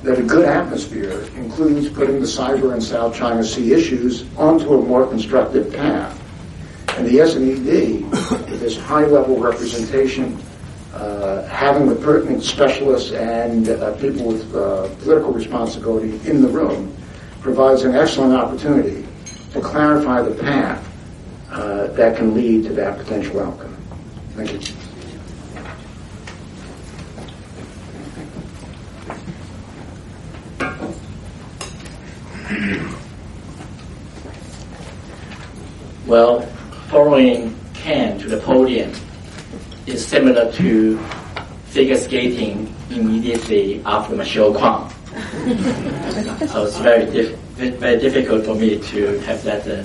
that 0.03 0.17
a 0.17 0.23
good 0.23 0.45
atmosphere 0.45 1.21
includes 1.35 1.89
putting 1.89 2.19
the 2.19 2.25
cyber 2.25 2.73
and 2.73 2.81
South 2.81 3.15
China 3.15 3.43
Sea 3.43 3.73
issues 3.73 4.25
onto 4.37 4.73
a 4.73 4.81
more 4.81 5.07
constructive 5.07 5.71
path. 5.73 6.17
And 6.97 7.07
the 7.07 7.19
S&ED, 7.19 8.09
with 8.11 8.59
this 8.59 8.77
high-level 8.77 9.39
representation, 9.39 10.37
uh, 10.93 11.47
having 11.47 11.87
the 11.87 11.95
pertinent 11.95 12.43
specialists 12.43 13.11
and 13.11 13.69
uh, 13.69 13.95
people 13.97 14.27
with 14.27 14.55
uh, 14.55 14.87
political 14.99 15.31
responsibility 15.31 16.19
in 16.29 16.41
the 16.41 16.47
room, 16.47 16.95
provides 17.41 17.83
an 17.83 17.95
excellent 17.95 18.33
opportunity 18.33 19.05
to 19.53 19.61
clarify 19.61 20.21
the 20.21 20.35
path 20.41 20.87
uh, 21.49 21.87
that 21.87 22.15
can 22.15 22.33
lead 22.33 22.63
to 22.63 22.73
that 22.73 22.97
potential 22.97 23.41
outcome. 23.41 23.75
Thank 24.35 24.67
you. 24.67 24.75
Well, 36.07 36.41
following 36.89 37.55
Ken 37.73 38.19
to 38.19 38.27
the 38.27 38.37
podium 38.37 38.91
is 39.85 40.05
similar 40.05 40.51
to 40.53 40.97
figure 41.67 41.97
skating 41.97 42.73
immediately 42.89 43.81
after 43.85 44.15
Michelle 44.15 44.53
Kwan. 44.53 44.91
So 46.47 46.65
it's 46.65 46.77
very, 46.79 47.05
diff- 47.11 47.37
very 47.79 47.99
difficult 47.99 48.45
for 48.45 48.55
me 48.55 48.79
to 48.79 49.19
have 49.19 49.43
that 49.43 49.67
uh, 49.67 49.83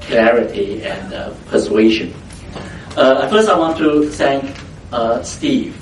clarity 0.00 0.82
and 0.84 1.12
uh, 1.12 1.34
persuasion. 1.46 2.12
Uh, 2.96 3.26
first, 3.28 3.48
I 3.48 3.58
want 3.58 3.76
to 3.78 4.08
thank 4.10 4.56
uh, 4.92 5.22
Steve 5.22 5.74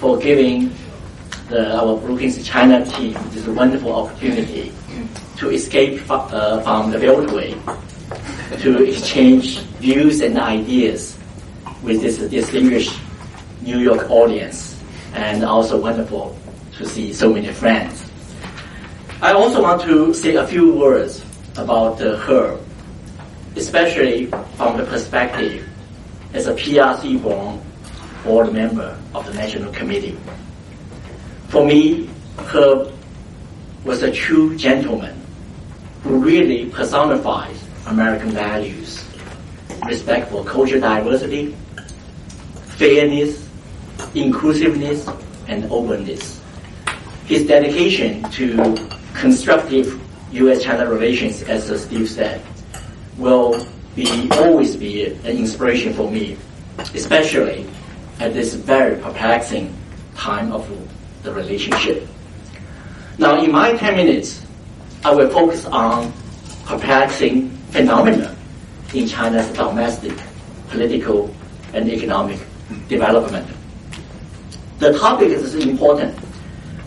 for 0.00 0.18
giving 0.18 0.72
the, 1.48 1.76
our 1.76 1.96
Brookings 1.96 2.44
China 2.46 2.84
team 2.84 3.14
this 3.30 3.46
wonderful 3.46 3.94
opportunity 3.94 4.72
to 5.36 5.50
escape 5.50 6.00
uh, 6.10 6.60
from 6.62 6.90
the 6.90 6.98
Beltway 6.98 7.54
to 8.62 8.82
exchange 8.84 9.58
views 9.78 10.20
and 10.20 10.38
ideas 10.38 11.18
with 11.82 12.00
this 12.00 12.18
distinguished 12.18 12.98
New 13.62 13.78
York 13.78 14.10
audience, 14.10 14.82
and 15.14 15.44
also 15.44 15.78
wonderful 15.78 16.36
to 16.76 16.86
see 16.86 17.12
so 17.12 17.32
many 17.32 17.52
friends. 17.52 18.07
I 19.20 19.32
also 19.32 19.60
want 19.60 19.82
to 19.82 20.14
say 20.14 20.36
a 20.36 20.46
few 20.46 20.72
words 20.72 21.24
about 21.56 22.00
uh, 22.00 22.16
Herb, 22.18 22.60
especially 23.56 24.26
from 24.54 24.76
the 24.76 24.84
perspective 24.84 25.68
as 26.32 26.46
a 26.46 26.54
PRC 26.54 27.20
born 27.20 27.60
board 28.22 28.52
member 28.52 28.96
of 29.16 29.26
the 29.26 29.34
National 29.34 29.72
Committee. 29.72 30.16
For 31.48 31.66
me, 31.66 32.08
Herb 32.38 32.92
was 33.82 34.04
a 34.04 34.12
true 34.12 34.56
gentleman 34.56 35.20
who 36.04 36.18
really 36.18 36.66
personifies 36.66 37.60
American 37.88 38.30
values, 38.30 39.04
respect 39.84 40.30
for 40.30 40.44
cultural 40.44 40.80
diversity, 40.80 41.56
fairness, 42.76 43.48
inclusiveness, 44.14 45.08
and 45.48 45.64
openness. 45.72 46.37
His 47.28 47.46
dedication 47.46 48.22
to 48.30 48.74
constructive 49.12 50.00
U.S.-China 50.32 50.88
relations, 50.88 51.42
as 51.42 51.68
Steve 51.82 52.08
said, 52.08 52.40
will 53.18 53.66
be 53.94 54.30
always 54.30 54.76
be 54.76 55.04
an 55.04 55.36
inspiration 55.36 55.92
for 55.92 56.10
me, 56.10 56.38
especially 56.94 57.66
at 58.18 58.32
this 58.32 58.54
very 58.54 58.96
perplexing 58.96 59.76
time 60.14 60.52
of 60.52 60.66
the 61.22 61.30
relationship. 61.30 62.08
Now, 63.18 63.44
in 63.44 63.52
my 63.52 63.76
10 63.76 63.94
minutes, 63.94 64.46
I 65.04 65.14
will 65.14 65.28
focus 65.28 65.66
on 65.66 66.10
perplexing 66.64 67.50
phenomena 67.72 68.34
in 68.94 69.06
China's 69.06 69.48
domestic, 69.52 70.16
political, 70.70 71.34
and 71.74 71.90
economic 71.90 72.40
development. 72.88 73.46
The 74.78 74.98
topic 74.98 75.28
is 75.28 75.54
important 75.56 76.18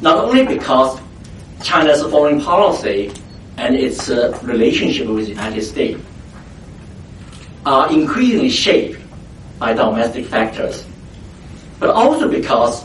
not 0.01 0.17
only 0.17 0.45
because 0.45 0.99
China's 1.63 2.01
foreign 2.03 2.41
policy 2.41 3.11
and 3.57 3.75
its 3.75 4.09
uh, 4.09 4.37
relationship 4.43 5.07
with 5.07 5.25
the 5.25 5.31
United 5.31 5.61
States 5.61 6.01
are 7.65 7.91
increasingly 7.91 8.49
shaped 8.49 8.99
by 9.59 9.73
domestic 9.73 10.25
factors, 10.25 10.85
but 11.79 11.91
also 11.91 12.27
because 12.27 12.83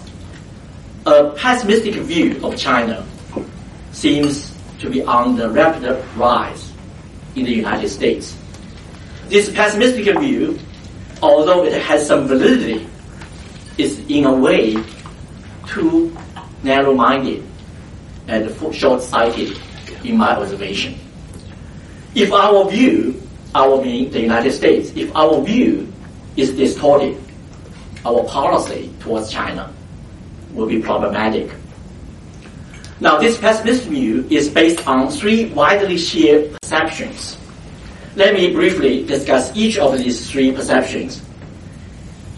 a 1.07 1.31
pessimistic 1.31 1.95
view 1.95 2.39
of 2.45 2.57
China 2.57 3.07
seems 3.93 4.55
to 4.79 4.91
be 4.91 5.03
on 5.03 5.37
the 5.37 5.49
rapid 5.49 6.05
rise 6.17 6.73
in 7.35 7.45
the 7.45 7.53
United 7.53 7.89
States. 7.89 8.37
This 9.29 9.51
pessimistic 9.51 10.19
view, 10.19 10.59
although 11.23 11.65
it 11.65 11.81
has 11.83 12.07
some 12.07 12.29
validity, 12.29 12.87
is 13.79 13.99
in 14.09 14.25
a 14.25 14.33
way 14.33 14.77
too 15.67 16.15
narrow-minded 16.67 17.43
and 18.29 18.75
short-sighted 18.75 19.59
in 20.05 20.17
my 20.19 20.37
observation. 20.37 20.99
If 22.15 22.33
our 22.33 22.69
view, 22.69 23.23
our 23.55 23.81
mean 23.83 24.11
the 24.11 24.21
United 24.21 24.53
States, 24.53 24.93
if 24.97 25.15
our 25.15 25.41
view 25.43 25.91
is 26.37 26.55
distorted, 26.55 27.17
our 28.05 28.25
policy 28.25 28.93
towards 29.01 29.31
China 29.31 29.73
will 30.53 30.67
be 30.67 30.83
problematic. 30.83 31.51
Now, 32.99 33.19
this 33.19 33.39
pessimistic 33.39 33.91
view 33.91 34.27
is 34.31 34.49
based 34.49 34.87
on 34.89 35.11
three 35.11 35.47
widely 35.51 35.99
shared 35.99 36.57
perceptions. 36.61 37.37
Let 38.17 38.33
me 38.35 38.53
briefly 38.53 39.05
discuss 39.05 39.55
each 39.55 39.79
of 39.79 39.99
these 39.99 40.31
three 40.31 40.51
perceptions 40.53 41.23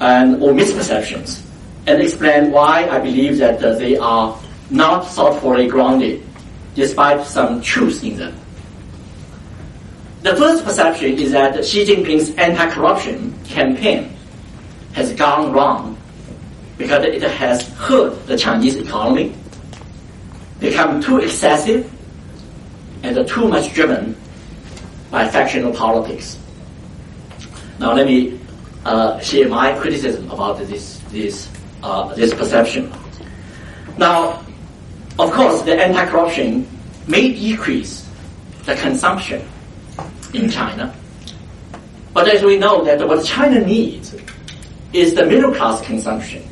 and 0.00 0.42
or 0.42 0.52
misperceptions 0.52 1.47
and 1.88 2.02
explain 2.02 2.52
why 2.52 2.86
I 2.86 2.98
believe 2.98 3.38
that 3.38 3.64
uh, 3.64 3.74
they 3.76 3.96
are 3.96 4.38
not 4.68 5.08
thoughtfully 5.08 5.66
grounded, 5.66 6.22
despite 6.74 7.26
some 7.26 7.62
truth 7.62 8.04
in 8.04 8.18
them. 8.18 8.38
The 10.20 10.36
first 10.36 10.64
perception 10.64 11.18
is 11.18 11.32
that 11.32 11.64
Xi 11.64 11.86
Jinping's 11.86 12.34
anti-corruption 12.36 13.32
campaign 13.44 14.14
has 14.92 15.14
gone 15.14 15.52
wrong 15.52 15.96
because 16.76 17.04
it 17.04 17.22
has 17.22 17.66
hurt 17.78 18.26
the 18.26 18.36
Chinese 18.36 18.76
economy, 18.76 19.34
become 20.60 21.00
too 21.00 21.18
excessive, 21.18 21.90
and 23.02 23.26
too 23.26 23.48
much 23.48 23.72
driven 23.72 24.14
by 25.10 25.26
factional 25.26 25.72
politics. 25.72 26.38
Now 27.78 27.94
let 27.94 28.06
me 28.06 28.38
uh, 28.84 29.18
share 29.20 29.48
my 29.48 29.72
criticism 29.78 30.30
about 30.30 30.58
this 30.58 30.98
this 31.10 31.48
uh, 31.82 32.14
this 32.14 32.34
perception. 32.34 32.92
Now, 33.96 34.44
of 35.18 35.32
course, 35.32 35.62
the 35.62 35.74
anti-corruption 35.74 36.66
may 37.06 37.32
decrease 37.32 38.08
the 38.64 38.74
consumption 38.76 39.46
in 40.34 40.48
China, 40.48 40.94
but 42.12 42.28
as 42.28 42.42
we 42.42 42.58
know 42.58 42.84
that 42.84 43.06
what 43.06 43.24
China 43.24 43.64
needs 43.64 44.14
is 44.92 45.14
the 45.14 45.24
middle 45.24 45.52
class 45.54 45.80
consumption, 45.82 46.42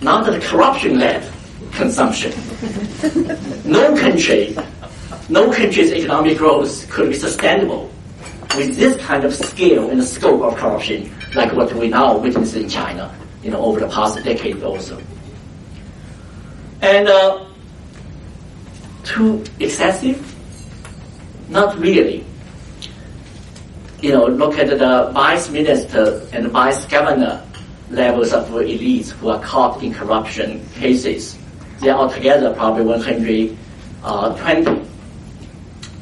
not 0.00 0.26
the 0.26 0.40
corruption-led 0.40 1.30
consumption. 1.72 2.32
no 3.64 3.96
country, 3.96 4.56
no 5.28 5.52
country's 5.52 5.92
economic 5.92 6.38
growth 6.38 6.88
could 6.90 7.10
be 7.10 7.14
sustainable 7.14 7.90
with 8.56 8.76
this 8.76 8.96
kind 9.02 9.24
of 9.24 9.34
scale 9.34 9.90
and 9.90 10.02
scope 10.04 10.42
of 10.42 10.56
corruption 10.56 11.10
like 11.34 11.52
what 11.54 11.72
we 11.74 11.88
now 11.88 12.18
witness 12.18 12.54
in 12.54 12.68
China, 12.68 13.14
you 13.42 13.50
know, 13.50 13.60
over 13.60 13.80
the 13.80 13.88
past 13.88 14.22
decade 14.24 14.62
or 14.62 14.78
so. 14.80 15.00
And 16.80 17.08
uh, 17.08 17.46
too 19.04 19.44
excessive? 19.60 20.28
Not 21.48 21.78
really 21.78 22.24
you 24.02 24.10
know, 24.10 24.26
look 24.26 24.58
at 24.58 24.68
the 24.68 25.10
vice 25.14 25.48
minister 25.48 26.26
and 26.32 26.48
vice 26.48 26.84
governor 26.86 27.42
levels 27.88 28.32
of 28.32 28.48
elites 28.48 29.10
who 29.10 29.28
are 29.28 29.40
caught 29.40 29.80
in 29.82 29.94
corruption 29.94 30.66
cases. 30.74 31.38
They 31.80 31.88
are 31.88 31.98
altogether 31.98 32.52
probably 32.52 32.84
120. 32.84 33.56
Uh, 34.02 34.34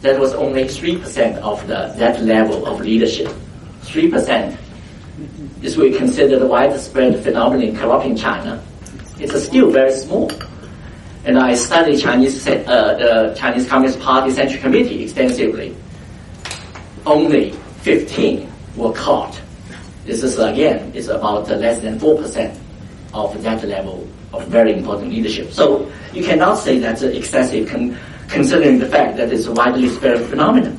that 0.00 0.18
was 0.18 0.32
only 0.32 0.64
3% 0.64 1.36
of 1.36 1.66
the, 1.66 1.92
that 1.98 2.22
level 2.22 2.64
of 2.64 2.80
leadership. 2.80 3.28
3%. 3.82 4.56
This 5.60 5.76
we 5.76 5.96
consider 5.96 6.38
the 6.38 6.46
widespread 6.46 7.22
phenomenon 7.22 7.76
corrupting 7.76 8.16
China. 8.16 8.62
It's 9.18 9.44
still 9.44 9.70
very 9.70 9.92
small. 9.92 10.30
And 11.24 11.38
I 11.38 11.54
studied 11.54 12.00
Chinese, 12.00 12.46
uh, 12.48 12.54
the 12.64 13.34
Chinese 13.38 13.68
Communist 13.68 14.00
Party 14.00 14.30
Central 14.32 14.62
Committee 14.62 15.02
extensively. 15.04 15.76
Only 17.04 17.50
15 17.82 18.50
were 18.76 18.92
caught. 18.92 19.38
This 20.06 20.22
is 20.22 20.38
again 20.38 20.92
it's 20.94 21.08
about 21.08 21.48
less 21.48 21.80
than 21.80 21.98
four 21.98 22.16
percent 22.16 22.58
of 23.12 23.42
that 23.42 23.62
level 23.64 24.08
of 24.32 24.46
very 24.46 24.72
important 24.72 25.10
leadership. 25.10 25.52
So 25.52 25.90
you 26.14 26.24
cannot 26.24 26.54
say 26.54 26.78
that's 26.78 27.02
excessive, 27.02 27.68
con- 27.68 27.98
considering 28.28 28.78
the 28.78 28.86
fact 28.86 29.18
that 29.18 29.30
it's 29.32 29.46
a 29.46 29.52
widely 29.52 29.88
spread 29.88 30.24
phenomenon. 30.26 30.78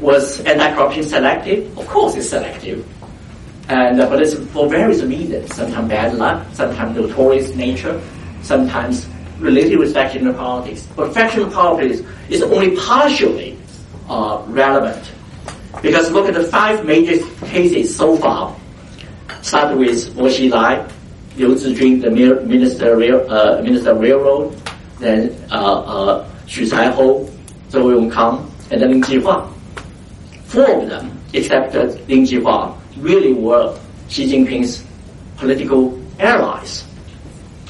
Was 0.00 0.40
anti-corruption 0.40 1.04
selective? 1.04 1.78
Of 1.78 1.86
course, 1.88 2.16
it's 2.16 2.28
selective, 2.28 2.86
and 3.68 4.00
uh, 4.00 4.08
but 4.10 4.20
it's 4.20 4.34
for 4.52 4.68
various 4.68 5.02
reasons. 5.02 5.54
Sometimes 5.54 5.88
bad 5.88 6.14
luck, 6.14 6.46
sometimes 6.52 6.96
notorious 6.96 7.54
nature, 7.54 8.00
sometimes 8.42 9.06
related 9.38 9.78
with 9.78 9.94
factional 9.94 10.34
politics. 10.34 10.86
But 10.94 11.14
factional 11.14 11.50
politics 11.50 12.02
is 12.28 12.42
only 12.42 12.76
partially 12.76 13.56
uh, 14.08 14.44
relevant. 14.48 15.12
Because 15.82 16.10
look 16.10 16.28
at 16.28 16.34
the 16.34 16.44
five 16.44 16.84
major 16.84 17.24
cases 17.46 17.94
so 17.94 18.16
far. 18.16 18.54
Start 19.42 19.76
with 19.76 20.14
Bo 20.16 20.24
Xilai, 20.24 20.90
Liu 21.36 21.54
Zhijun, 21.54 22.00
the 22.02 22.10
minister, 22.10 22.94
uh, 22.94 23.62
minister 23.62 23.90
of 23.90 24.00
railroad, 24.00 24.56
then 24.98 25.36
uh, 25.50 25.80
uh, 25.80 26.30
Xu 26.46 26.68
Caihou, 26.68 27.30
Zhou 27.70 28.10
Yongkang, 28.10 28.50
and 28.70 28.80
then 28.80 28.90
Ling 28.90 29.02
Jihua. 29.02 29.55
Four 30.46 30.82
of 30.82 30.88
them, 30.88 31.20
except 31.32 31.74
Ling 31.74 32.24
Jihua, 32.24 32.76
really 32.98 33.32
were 33.32 33.78
Xi 34.08 34.32
Jinping's 34.32 34.84
political 35.36 36.00
allies. 36.18 36.84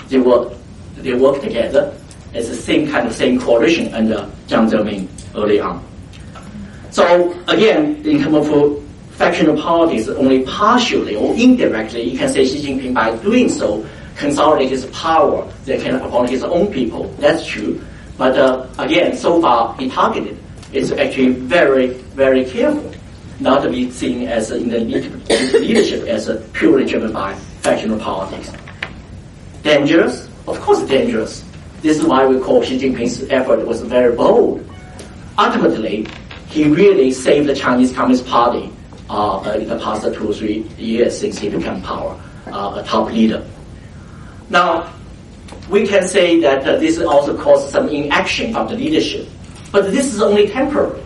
They 0.08 0.18
worked, 0.18 0.56
they 0.96 1.14
worked 1.14 1.42
together 1.42 1.98
as 2.34 2.48
the 2.48 2.54
same 2.54 2.88
kind 2.88 3.06
of 3.08 3.14
same 3.14 3.40
coalition 3.40 3.92
under 3.94 4.30
Jiang 4.46 4.70
Zemin 4.70 5.08
early 5.34 5.58
on. 5.58 5.84
So 6.90 7.32
again, 7.48 8.04
in 8.06 8.22
terms 8.22 8.48
of 8.48 8.84
factional 9.12 9.56
politics, 9.60 10.08
only 10.08 10.44
partially 10.44 11.16
or 11.16 11.34
indirectly, 11.34 12.02
you 12.02 12.18
can 12.18 12.28
say 12.28 12.46
Xi 12.46 12.62
Jinping 12.62 12.94
by 12.94 13.16
doing 13.16 13.48
so 13.48 13.86
consolidate 14.16 14.70
his 14.70 14.86
power 14.86 15.50
that 15.64 15.80
can 15.80 15.96
upon 15.96 16.28
his 16.28 16.42
own 16.42 16.72
people. 16.72 17.04
That's 17.18 17.46
true. 17.46 17.80
But 18.16 18.38
uh, 18.38 18.66
again, 18.78 19.16
so 19.16 19.40
far 19.40 19.76
he 19.76 19.90
targeted 19.90 20.38
is 20.76 20.92
actually 20.92 21.30
very, 21.30 21.88
very 22.14 22.44
careful 22.44 22.92
not 23.40 23.62
to 23.62 23.70
be 23.70 23.90
seen 23.90 24.28
as 24.28 24.50
in 24.50 24.68
the 24.68 24.80
leadership 24.80 26.06
as 26.06 26.30
purely 26.52 26.84
driven 26.86 27.12
by 27.12 27.34
factional 27.60 27.98
politics. 27.98 28.52
Dangerous? 29.62 30.28
Of 30.46 30.60
course 30.60 30.82
dangerous. 30.88 31.44
This 31.82 31.98
is 31.98 32.04
why 32.04 32.26
we 32.26 32.40
call 32.40 32.62
Xi 32.62 32.78
Jinping's 32.78 33.22
effort 33.30 33.66
was 33.66 33.82
very 33.82 34.14
bold. 34.14 34.64
Ultimately, 35.38 36.06
he 36.48 36.64
really 36.64 37.10
saved 37.10 37.48
the 37.48 37.54
Chinese 37.54 37.92
Communist 37.92 38.26
Party 38.26 38.70
uh, 39.10 39.56
in 39.58 39.68
the 39.68 39.78
past 39.78 40.02
two 40.14 40.30
or 40.30 40.34
three 40.34 40.60
years 40.78 41.18
since 41.18 41.38
he 41.38 41.48
became 41.48 41.82
power, 41.82 42.18
uh, 42.46 42.80
a 42.82 42.86
top 42.86 43.12
leader. 43.12 43.46
Now, 44.48 44.92
we 45.68 45.86
can 45.86 46.06
say 46.06 46.40
that 46.40 46.66
uh, 46.66 46.76
this 46.76 46.98
also 47.00 47.36
caused 47.36 47.70
some 47.70 47.88
inaction 47.88 48.52
from 48.52 48.68
the 48.68 48.74
leadership, 48.74 49.28
but 49.72 49.90
this 49.90 50.12
is 50.12 50.22
only 50.22 50.48
temporary. 50.48 51.02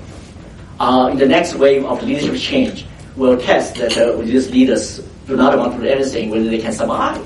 Uh, 0.79 1.09
in 1.13 1.19
the 1.19 1.27
next 1.27 1.55
wave 1.55 1.85
of 1.85 2.03
leadership 2.03 2.37
change, 2.41 2.87
we'll 3.17 3.39
test 3.39 3.75
that 3.77 3.97
uh, 3.99 4.17
these 4.23 4.51
leaders 4.51 4.99
do 5.27 5.37
not 5.37 5.57
want 5.59 5.75
to 5.75 5.81
do 5.81 5.87
anything, 5.87 6.31
whether 6.31 6.49
they 6.49 6.59
can 6.59 6.73
survive. 6.73 7.21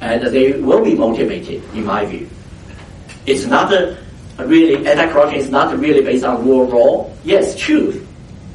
And 0.00 0.26
they 0.26 0.52
will 0.52 0.84
be 0.84 0.94
motivated, 0.94 1.62
in 1.74 1.84
my 1.84 2.04
view. 2.04 2.28
It's 3.26 3.46
not 3.46 3.72
a 3.72 3.98
really 4.38 4.86
anti-corruption 4.86 5.38
is 5.38 5.50
not 5.50 5.78
really 5.78 6.02
based 6.02 6.24
on 6.24 6.44
rule 6.44 6.64
of 6.64 6.72
law. 6.72 7.12
Yes, 7.24 7.56
true. 7.56 8.06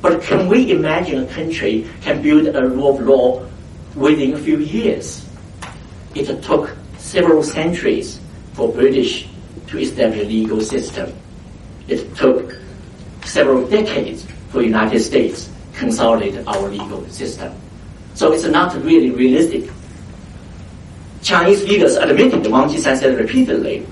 But 0.02 0.22
can 0.22 0.48
we 0.48 0.72
imagine 0.72 1.24
a 1.24 1.28
country 1.28 1.88
can 2.02 2.22
build 2.22 2.48
a 2.48 2.68
rule 2.68 2.96
of 2.96 3.02
law 3.02 3.46
within 3.96 4.34
a 4.34 4.38
few 4.38 4.58
years? 4.60 5.26
It 6.16 6.26
took 6.44 6.76
several 6.98 7.44
centuries 7.44 8.20
for 8.54 8.72
British 8.72 9.28
to 9.68 9.80
establish 9.80 10.22
a 10.22 10.26
legal 10.26 10.62
system. 10.62 11.14
It 11.88 12.16
took 12.16 12.58
several 13.24 13.68
decades 13.68 14.26
for 14.50 14.60
the 14.60 14.66
United 14.66 15.00
States 15.00 15.50
to 15.74 15.80
consolidate 15.80 16.46
our 16.48 16.68
legal 16.68 17.08
system. 17.10 17.54
So 18.14 18.34
it's 18.34 18.46
not 18.46 18.76
really 18.84 19.12
realistic. 19.12 19.70
Chinese 21.22 21.64
leaders 21.66 21.96
admitted, 21.96 22.48
Wang 22.48 22.70
Qishan 22.70 22.98
said 22.98 23.18
repeatedly, 23.18 23.86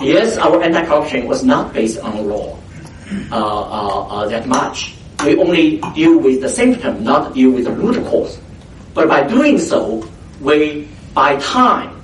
yes, 0.00 0.38
our 0.38 0.62
anti-corruption 0.62 1.26
was 1.26 1.44
not 1.44 1.72
based 1.72 1.98
on 2.00 2.28
law 2.28 2.58
uh, 3.32 3.36
uh, 3.36 4.06
uh, 4.08 4.28
that 4.28 4.46
much. 4.46 4.94
We 5.24 5.36
only 5.36 5.80
deal 5.94 6.18
with 6.18 6.40
the 6.40 6.48
symptom, 6.48 7.02
not 7.02 7.34
deal 7.34 7.50
with 7.50 7.64
the 7.64 7.72
root 7.72 8.04
cause. 8.06 8.38
But 8.94 9.08
by 9.08 9.26
doing 9.26 9.58
so, 9.58 10.08
we 10.40 10.88
buy 11.14 11.36
time 11.36 12.00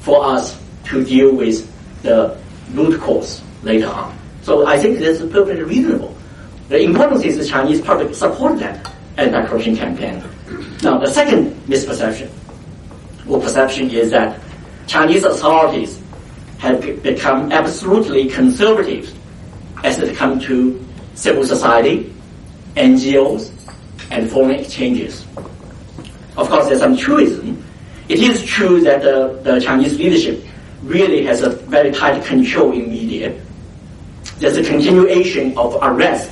for 0.00 0.24
us 0.24 0.58
to 0.86 1.04
deal 1.04 1.34
with 1.34 1.62
the 2.02 2.36
root 2.72 3.00
cause 3.00 3.42
later 3.62 3.88
on. 3.88 4.16
So 4.44 4.66
I 4.66 4.78
think 4.78 4.98
this 4.98 5.20
is 5.20 5.32
perfectly 5.32 5.62
reasonable. 5.62 6.14
The 6.68 6.82
important 6.82 7.24
is 7.24 7.38
the 7.38 7.46
Chinese 7.46 7.80
public 7.80 8.14
support 8.14 8.58
that 8.58 8.92
anti-corruption 9.16 9.74
campaign. 9.74 10.22
Now, 10.82 10.98
the 10.98 11.10
second 11.10 11.54
misperception 11.66 12.30
or 13.26 13.40
perception 13.40 13.90
is 13.90 14.10
that 14.10 14.38
Chinese 14.86 15.24
authorities 15.24 15.98
have 16.58 16.80
become 17.02 17.52
absolutely 17.52 18.28
conservative 18.28 19.10
as 19.82 19.98
it 19.98 20.14
comes 20.14 20.44
to 20.44 20.84
civil 21.14 21.44
society, 21.44 22.12
NGOs, 22.76 23.50
and 24.10 24.30
foreign 24.30 24.60
exchanges. 24.60 25.24
Of 26.36 26.50
course, 26.50 26.66
there's 26.66 26.80
some 26.80 26.98
truism. 26.98 27.64
It 28.10 28.20
is 28.20 28.44
true 28.44 28.82
that 28.82 29.00
the, 29.00 29.40
the 29.42 29.58
Chinese 29.58 29.96
leadership 29.98 30.44
really 30.82 31.24
has 31.24 31.40
a 31.40 31.48
very 31.48 31.92
tight 31.92 32.22
control 32.26 32.72
in 32.72 32.90
media. 32.90 33.40
There's 34.38 34.56
a 34.56 34.64
continuation 34.64 35.56
of 35.56 35.76
arrest 35.80 36.30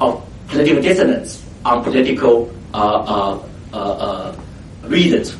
of 0.00 0.22
political 0.48 0.82
dissidents 0.82 1.42
on 1.64 1.82
political 1.82 2.54
uh, 2.74 2.78
uh, 2.78 3.46
uh, 3.72 3.76
uh 3.76 4.36
reasons. 4.84 5.36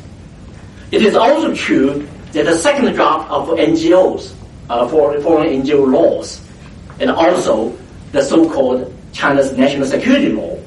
It 0.91 1.01
is 1.01 1.15
also 1.15 1.53
true 1.53 2.07
that 2.31 2.45
the 2.45 2.55
second 2.55 2.93
draft 2.93 3.29
of 3.29 3.49
NGOs, 3.49 4.33
uh, 4.69 4.87
for 4.87 5.19
foreign 5.21 5.61
NGO 5.61 5.91
laws, 5.91 6.41
and 6.99 7.11
also 7.11 7.77
the 8.11 8.23
so-called 8.23 8.93
China's 9.13 9.51
national 9.57 9.87
security 9.87 10.31
law, 10.31 10.57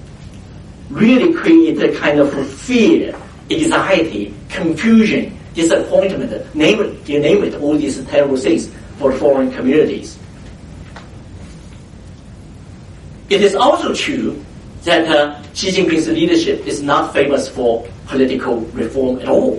really 0.91 1.33
created 1.35 1.83
a 1.83 1.99
kind 1.99 2.21
of 2.21 2.31
fear, 2.61 3.15
anxiety, 3.51 4.35
confusion, 4.49 5.37
disappointment, 5.55 6.55
name 6.55 6.81
it, 6.81 7.09
you 7.09 7.19
name 7.19 7.45
it, 7.45 7.55
all 7.55 7.77
these 7.77 8.03
terrible 8.07 8.37
things 8.37 8.71
for 8.99 9.13
foreign 9.13 9.51
communities. 9.53 10.20
It 13.31 13.43
is 13.43 13.55
also 13.55 13.95
true 13.95 14.45
that 14.83 15.07
uh, 15.07 15.41
Xi 15.55 15.71
Jinping's 15.71 16.09
leadership 16.09 16.67
is 16.67 16.83
not 16.83 17.13
famous 17.15 17.49
for 17.49 17.87
political 18.09 18.59
reform 18.75 19.21
at 19.21 19.29
all. 19.29 19.55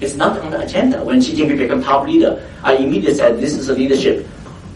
It's 0.00 0.16
not 0.16 0.36
on 0.40 0.50
the 0.50 0.60
agenda. 0.60 1.04
When 1.04 1.22
Xi 1.22 1.32
Jinping 1.32 1.58
became 1.58 1.80
top 1.80 2.08
leader, 2.08 2.42
I 2.64 2.74
immediately 2.74 3.14
said 3.14 3.38
this 3.38 3.54
is 3.54 3.68
a 3.68 3.74
leadership 3.74 4.26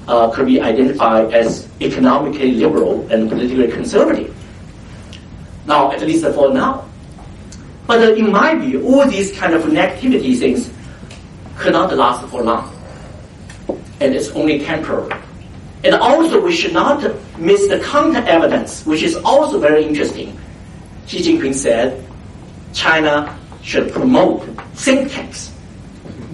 uh, 0.07 0.31
could 0.31 0.46
be 0.46 0.61
identified 0.61 1.35
as 1.35 1.68
economically 1.81 2.53
liberal 2.53 3.11
and 3.11 3.29
politically 3.29 3.66
conservative. 3.72 4.33
Now, 5.66 5.90
at 5.90 6.01
least 6.03 6.24
for 6.24 6.55
now. 6.55 6.88
But 7.88 8.01
uh, 8.01 8.14
in 8.14 8.31
my 8.31 8.55
view, 8.55 8.87
all 8.87 9.05
these 9.09 9.33
kind 9.33 9.53
of 9.53 9.64
negativity 9.64 10.38
things 10.38 10.70
cannot 11.59 11.92
last 11.92 12.24
for 12.31 12.42
long. 12.42 12.72
And 13.98 14.14
it's 14.14 14.29
only 14.31 14.61
temporary. 14.61 15.12
And 15.83 15.96
also, 15.96 16.40
we 16.40 16.55
should 16.55 16.72
not 16.72 17.03
miss 17.38 17.68
the 17.68 17.81
counter 17.81 18.22
evidence, 18.27 18.85
which 18.87 19.03
is 19.03 19.16
also 19.16 19.59
very 19.59 19.85
interesting. 19.85 20.38
Xi 21.07 21.18
Jinping 21.18 21.55
said 21.55 22.05
China 22.72 23.38
should 23.62 23.92
promote 23.92 24.44
think 24.74 25.11
tanks 25.11 25.53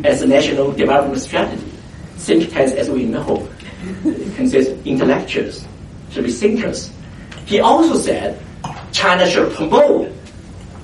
as 0.04 0.22
a 0.22 0.26
national 0.26 0.72
development 0.72 1.20
strategy. 1.20 1.70
Think 2.16 2.50
tanks, 2.50 2.72
as 2.72 2.90
we 2.90 3.04
know, 3.04 3.48
consist 4.36 4.70
of 4.70 4.86
intellectuals, 4.86 5.66
should 6.10 6.24
be 6.24 6.32
thinkers. 6.32 6.90
He 7.46 7.60
also 7.60 7.96
said 7.96 8.40
China 8.92 9.28
should 9.28 9.52
promote 9.52 10.10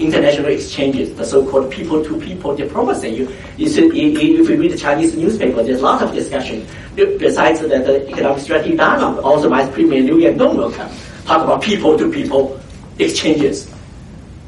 international 0.00 0.46
exchanges, 0.46 1.14
the 1.14 1.24
so-called 1.24 1.70
people-to-people 1.70 2.56
diplomacy. 2.56 3.08
You, 3.08 3.28
you 3.56 3.68
if 3.68 4.48
you 4.48 4.56
read 4.56 4.72
the 4.72 4.78
Chinese 4.78 5.16
newspaper, 5.16 5.62
there's 5.62 5.80
a 5.80 5.82
lot 5.82 6.02
of 6.02 6.12
discussion. 6.14 6.66
Besides 6.96 7.60
that, 7.60 7.86
the 7.86 8.08
economic 8.08 8.42
strategy 8.42 8.76
dialogue, 8.76 9.18
also 9.18 9.48
Vice 9.48 9.72
Premier 9.72 10.02
Liu 10.02 10.16
Yandong 10.16 10.56
will 10.56 10.72
come, 10.72 10.90
talk 11.24 11.44
about 11.44 11.62
people-to-people 11.62 12.60
exchanges. 12.98 13.72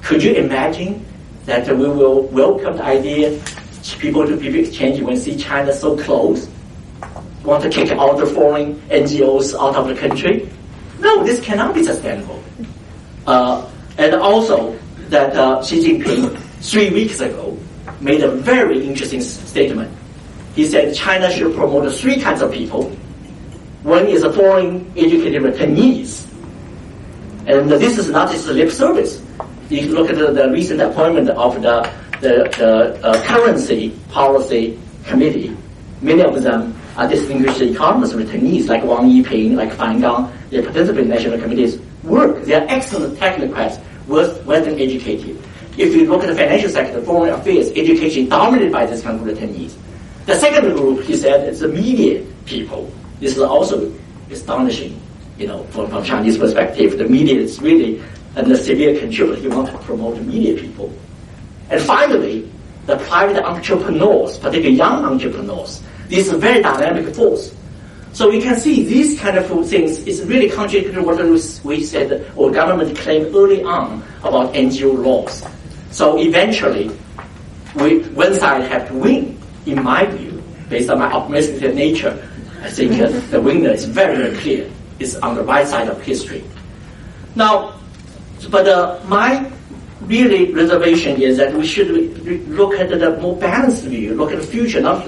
Could 0.03 0.23
you 0.23 0.33
imagine 0.35 1.05
that 1.47 1.69
we 1.69 1.89
will 1.89 2.23
welcome 2.29 2.77
the 2.77 2.85
idea 2.85 3.41
people-to-people 3.99 4.61
exchange 4.61 5.01
when 5.01 5.17
see 5.17 5.37
China 5.37 5.73
so 5.73 5.97
close? 5.97 6.49
Want 7.45 7.63
to 7.65 7.71
kick 7.71 7.91
all 7.99 8.17
the 8.17 8.27
foreign 8.27 8.77
NGOs 8.89 9.55
out 9.59 9.75
of 9.75 9.89
the 9.89 9.95
country? 9.95 10.49
No, 11.01 11.25
this 11.25 11.41
cannot 11.41 11.75
be 11.75 11.83
sustainable. 11.83 12.43
Uh, 13.27 13.69
and 13.99 14.15
also, 14.15 14.79
that 15.13 15.37
uh, 15.37 15.63
Xi 15.63 15.79
Jinping 15.79 16.37
three 16.61 16.91
weeks 16.91 17.21
ago 17.21 17.57
made 18.01 18.23
a 18.23 18.31
very 18.31 18.85
interesting 18.85 19.21
statement. 19.21 19.95
He 20.57 20.67
said 20.67 20.95
China 20.95 21.31
should 21.31 21.55
promote 21.55 21.93
three 21.95 22.21
kinds 22.21 22.43
of 22.43 22.53
people. 22.53 22.91
One 23.85 24.07
is 24.07 24.23
a 24.25 24.33
foreign 24.33 24.91
educated 24.97 25.43
returnees. 25.43 26.27
And 27.47 27.71
this 27.71 27.99
is 27.99 28.11
not 28.11 28.31
just 28.31 28.47
lip 28.49 28.71
service. 28.71 29.23
If 29.71 29.87
you 29.87 29.95
look 29.95 30.11
at 30.11 30.17
the, 30.17 30.33
the 30.33 30.51
recent 30.51 30.81
appointment 30.81 31.31
of 31.31 31.61
the, 31.63 31.91
the, 32.21 32.49
the 32.57 33.07
uh, 33.07 33.23
currency 33.25 33.91
policy 34.11 34.79
committee, 35.05 35.57
many 36.01 36.23
of 36.23 36.43
them 36.43 36.79
are 36.97 37.09
distinguished 37.09 37.61
economists 37.61 38.13
returnees 38.13 38.69
like 38.69 38.83
Huang 38.83 39.11
Yiping, 39.11 39.57
like 39.57 39.73
Fan 39.73 40.01
Gang. 40.01 40.31
They 40.51 40.63
participate 40.63 41.05
in 41.05 41.09
national 41.09 41.41
committees 41.41 41.81
work. 42.05 42.45
They 42.45 42.55
are 42.55 42.67
excellent 42.69 43.19
technocrats 43.19 43.83
Western 44.13 44.79
educated. 44.79 45.39
If 45.79 45.95
you 45.95 46.07
look 46.07 46.23
at 46.23 46.29
the 46.29 46.37
financial 46.37 46.69
sector, 46.69 47.01
foreign 47.03 47.33
affairs, 47.33 47.71
education 47.71 48.29
dominated 48.29 48.73
by 48.73 48.87
this 48.87 49.03
kind 49.03 49.19
of 49.19 49.27
attendees. 49.37 49.75
The 50.27 50.35
second 50.37 50.77
group, 50.77 51.03
he 51.03 51.17
said, 51.17 51.49
is 51.49 51.61
the 51.61 51.69
media 51.69 52.25
people. 52.45 52.93
This 53.21 53.37
is 53.37 53.43
also 53.43 53.93
astonishing, 54.31 55.01
you 55.39 55.47
know, 55.47 55.65
from, 55.65 55.91
from 55.91 56.05
Chinese 56.05 56.39
perspective. 56.39 56.99
The 56.99 57.09
media 57.09 57.41
is 57.41 57.61
really 57.61 58.03
a 58.37 58.57
severe 58.57 58.99
contributor. 58.99 59.41
He 59.41 59.49
wants 59.49 59.73
to 59.73 59.79
promote 59.79 60.21
media 60.23 60.61
people. 60.61 60.93
And 61.71 61.81
finally, 61.81 62.51
the 62.87 62.97
private 62.99 63.43
entrepreneurs, 63.43 64.39
particularly 64.39 64.77
young 64.77 65.05
entrepreneurs. 65.05 65.83
This 66.09 66.27
is 66.27 66.35
a 66.35 66.39
very 66.39 66.63
dynamic 66.63 67.15
force. 67.15 67.55
So 68.13 68.29
we 68.29 68.43
can 68.43 68.61
see 68.61 68.85
these 68.85 69.19
kind 69.19 69.39
of 69.39 69.47
things 69.69 70.07
is 70.07 70.23
really 70.25 70.51
contrary 70.51 70.85
to 70.93 71.03
what 71.03 71.19
we 71.65 71.83
said 71.83 72.31
or 72.37 72.51
government 72.51 72.97
claimed 72.99 73.35
early 73.35 73.63
on 73.63 74.03
about 74.23 74.53
NGO 74.53 75.03
laws. 75.03 75.43
So 75.91 76.19
eventually, 76.19 76.91
we, 77.75 78.01
one 78.11 78.35
side 78.35 78.71
have 78.71 78.89
to 78.89 78.95
win, 78.95 79.41
in 79.65 79.83
my 79.83 80.05
view, 80.07 80.43
based 80.69 80.91
on 80.91 80.99
my 80.99 81.11
optimistic 81.11 81.75
nature. 81.75 82.13
I 82.61 82.71
think 82.71 83.01
uh, 83.01 83.09
the 83.31 83.41
winner 83.41 83.71
is 83.71 83.87
very, 83.87 84.17
very 84.17 84.37
clear. 84.37 84.71
It's 84.99 85.17
on 85.17 85.35
the 85.35 85.43
right 85.43 85.67
side 85.67 85.89
of 85.89 86.01
history. 86.03 86.45
Now, 87.35 87.81
but 88.51 88.69
uh, 88.69 89.01
my 89.07 89.51
really 90.03 90.53
reservation 90.53 91.21
is 91.21 91.39
that 91.39 91.55
we 91.55 91.67
should 91.67 91.89
look 92.49 92.75
at 92.75 92.91
the 92.91 93.17
more 93.21 93.37
balanced 93.37 93.85
view, 93.85 94.15
look 94.15 94.33
at 94.33 94.41
the 94.41 94.47
future, 94.47 94.81
not 94.81 95.07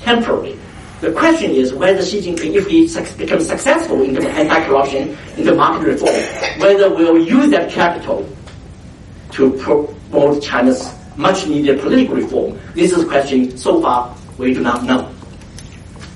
temporary. 0.00 0.58
The 1.00 1.12
question 1.12 1.50
is 1.50 1.74
whether 1.74 2.02
Xi 2.02 2.22
Jinping, 2.22 2.54
if 2.54 2.66
he 2.68 2.88
becomes 3.18 3.46
successful 3.46 4.02
in 4.02 4.14
the 4.14 4.26
anti-corruption, 4.30 5.16
in 5.36 5.44
the 5.44 5.54
market 5.54 5.88
reform, 5.88 6.14
whether 6.58 6.88
we'll 6.88 7.18
use 7.18 7.50
that 7.50 7.70
capital 7.70 8.26
to 9.32 9.52
promote 9.58 10.42
China's 10.42 10.94
much 11.16 11.46
needed 11.46 11.80
political 11.80 12.16
reform. 12.16 12.58
This 12.74 12.92
is 12.92 13.04
a 13.04 13.06
question 13.06 13.58
so 13.58 13.82
far 13.82 14.16
we 14.38 14.54
do 14.54 14.62
not 14.62 14.84
know. 14.84 15.12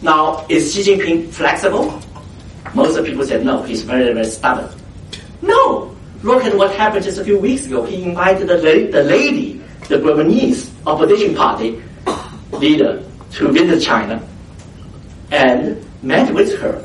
Now, 0.01 0.47
is 0.49 0.73
Xi 0.75 0.83
Jinping 0.83 1.31
flexible? 1.31 2.01
Most 2.75 2.97
of 2.97 3.05
people 3.05 3.27
said 3.27 3.45
no, 3.45 3.63
he's 3.63 3.83
very, 3.83 4.15
very 4.15 4.25
stubborn. 4.25 4.71
No! 5.43 5.95
Look 6.23 6.45
at 6.45 6.57
what 6.57 6.75
happened 6.75 7.05
just 7.05 7.19
a 7.19 7.25
few 7.25 7.39
weeks 7.39 7.67
ago. 7.67 7.85
He 7.85 8.03
invited 8.03 8.49
the, 8.49 8.57
the 8.57 9.03
lady, 9.03 9.61
the 9.89 9.99
Burmese 9.99 10.71
opposition 10.87 11.35
party 11.35 11.83
leader 12.53 13.05
to 13.33 13.49
visit 13.49 13.83
China 13.83 14.27
and 15.31 15.85
met 16.03 16.33
with 16.35 16.59
her. 16.59 16.85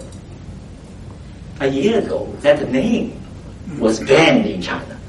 A 1.60 1.68
year 1.68 2.00
ago, 2.00 2.32
that 2.42 2.70
name 2.70 3.20
was 3.80 4.00
banned 4.02 4.46
in 4.46 4.62
China. 4.62 5.00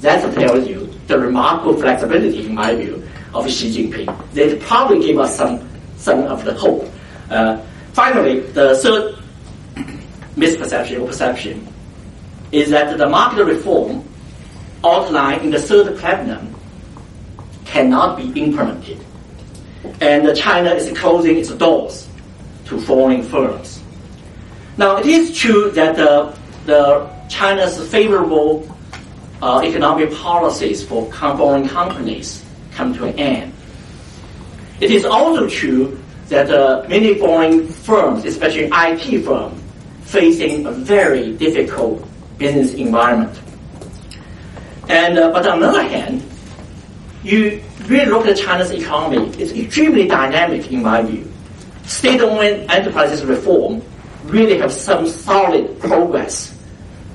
That 0.00 0.34
tells 0.34 0.68
you 0.68 0.92
the 1.06 1.18
remarkable 1.18 1.80
flexibility, 1.80 2.46
in 2.46 2.54
my 2.54 2.74
view, 2.74 3.02
of 3.32 3.50
Xi 3.50 3.70
Jinping. 3.70 4.32
They 4.32 4.56
probably 4.56 5.06
gave 5.06 5.18
us 5.18 5.36
some, 5.36 5.66
some 5.96 6.24
of 6.24 6.44
the 6.44 6.52
hope. 6.54 6.90
Uh, 7.30 7.62
finally, 7.92 8.40
the 8.40 8.76
third 8.76 9.16
misperception 10.36 11.00
or 11.00 11.06
perception 11.06 11.66
is 12.52 12.70
that 12.70 12.98
the 12.98 13.08
market 13.08 13.44
reform 13.44 14.04
outlined 14.84 15.42
in 15.42 15.50
the 15.50 15.60
third 15.60 15.96
plenum 15.98 16.54
cannot 17.64 18.16
be 18.16 18.40
implemented. 18.40 19.00
And 20.00 20.36
China 20.36 20.70
is 20.70 20.96
closing 20.98 21.38
its 21.38 21.50
doors 21.50 22.08
to 22.66 22.80
foreign 22.80 23.22
firms. 23.22 23.82
Now, 24.76 24.96
it 24.96 25.06
is 25.06 25.36
true 25.36 25.70
that 25.72 25.96
the, 25.96 26.36
the 26.66 27.10
China's 27.28 27.88
favorable 27.90 28.68
uh, 29.42 29.62
economic 29.64 30.12
policies 30.12 30.84
for 30.84 31.10
foreign 31.12 31.68
companies 31.68 32.44
come 32.72 32.94
to 32.94 33.04
an 33.04 33.18
end. 33.18 33.52
It 34.80 34.90
is 34.90 35.04
also 35.04 35.48
true 35.48 36.00
that 36.28 36.50
uh, 36.50 36.84
many 36.88 37.14
foreign 37.18 37.68
firms, 37.68 38.24
especially 38.24 38.68
IT 38.72 39.24
firms, 39.24 39.60
facing 40.02 40.66
a 40.66 40.72
very 40.72 41.36
difficult 41.36 42.06
business 42.38 42.74
environment. 42.74 43.38
And 44.88 45.18
uh, 45.18 45.32
but 45.32 45.46
on 45.46 45.60
the 45.60 45.68
other 45.68 45.82
hand, 45.82 46.22
you 47.22 47.62
really 47.86 48.06
look 48.06 48.26
at 48.26 48.36
China's 48.36 48.70
economy, 48.70 49.28
it's 49.38 49.52
extremely 49.52 50.06
dynamic 50.06 50.70
in 50.70 50.82
my 50.82 51.02
view. 51.02 51.30
State-owned 51.86 52.70
enterprises 52.70 53.24
reform 53.24 53.82
really 54.24 54.58
have 54.58 54.72
some 54.72 55.06
solid 55.06 55.78
progress, 55.80 56.56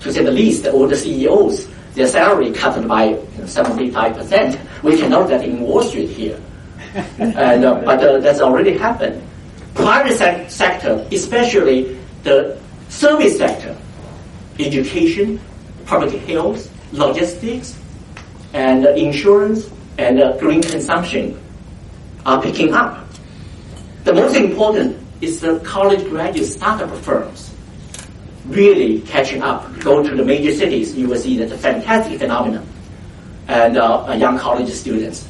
to 0.01 0.13
say 0.13 0.23
the 0.23 0.31
least. 0.31 0.65
All 0.67 0.87
the 0.87 0.95
CEOs, 0.95 1.67
their 1.95 2.07
salary 2.07 2.51
cut 2.51 2.87
by 2.87 3.05
you 3.05 3.15
know, 3.15 3.45
75%. 3.45 4.83
We 4.83 4.97
can 4.97 5.09
note 5.11 5.27
that 5.29 5.43
in 5.43 5.61
Wall 5.61 5.81
Street 5.83 6.09
here. 6.09 6.39
and, 7.17 7.65
uh, 7.65 7.81
but 7.85 8.03
uh, 8.03 8.19
that's 8.19 8.41
already 8.41 8.77
happened. 8.77 9.21
Private 9.75 10.17
se- 10.17 10.45
sector, 10.49 11.05
especially 11.11 11.97
the 12.23 12.59
service 12.89 13.37
sector, 13.37 13.75
education, 14.59 15.39
public 15.85 16.11
health, 16.23 16.69
logistics, 16.91 17.77
and 18.53 18.85
uh, 18.85 18.91
insurance, 18.91 19.69
and 19.97 20.19
uh, 20.19 20.37
green 20.37 20.61
consumption 20.61 21.39
are 22.25 22.41
picking 22.41 22.73
up. 22.73 23.08
The 24.03 24.13
most 24.13 24.35
important 24.35 24.97
is 25.21 25.41
the 25.41 25.59
college 25.59 26.03
graduate 26.09 26.47
startup 26.47 26.95
firms 26.99 27.53
really 28.45 29.01
catching 29.01 29.41
up. 29.41 29.67
Go 29.79 30.01
to 30.01 30.15
the 30.15 30.23
major 30.23 30.53
cities, 30.53 30.95
you 30.95 31.07
will 31.07 31.17
see 31.17 31.37
that 31.37 31.51
a 31.51 31.57
fantastic 31.57 32.19
phenomenon. 32.19 32.67
And 33.47 33.77
uh, 33.77 34.15
young 34.17 34.37
college 34.37 34.69
students. 34.69 35.27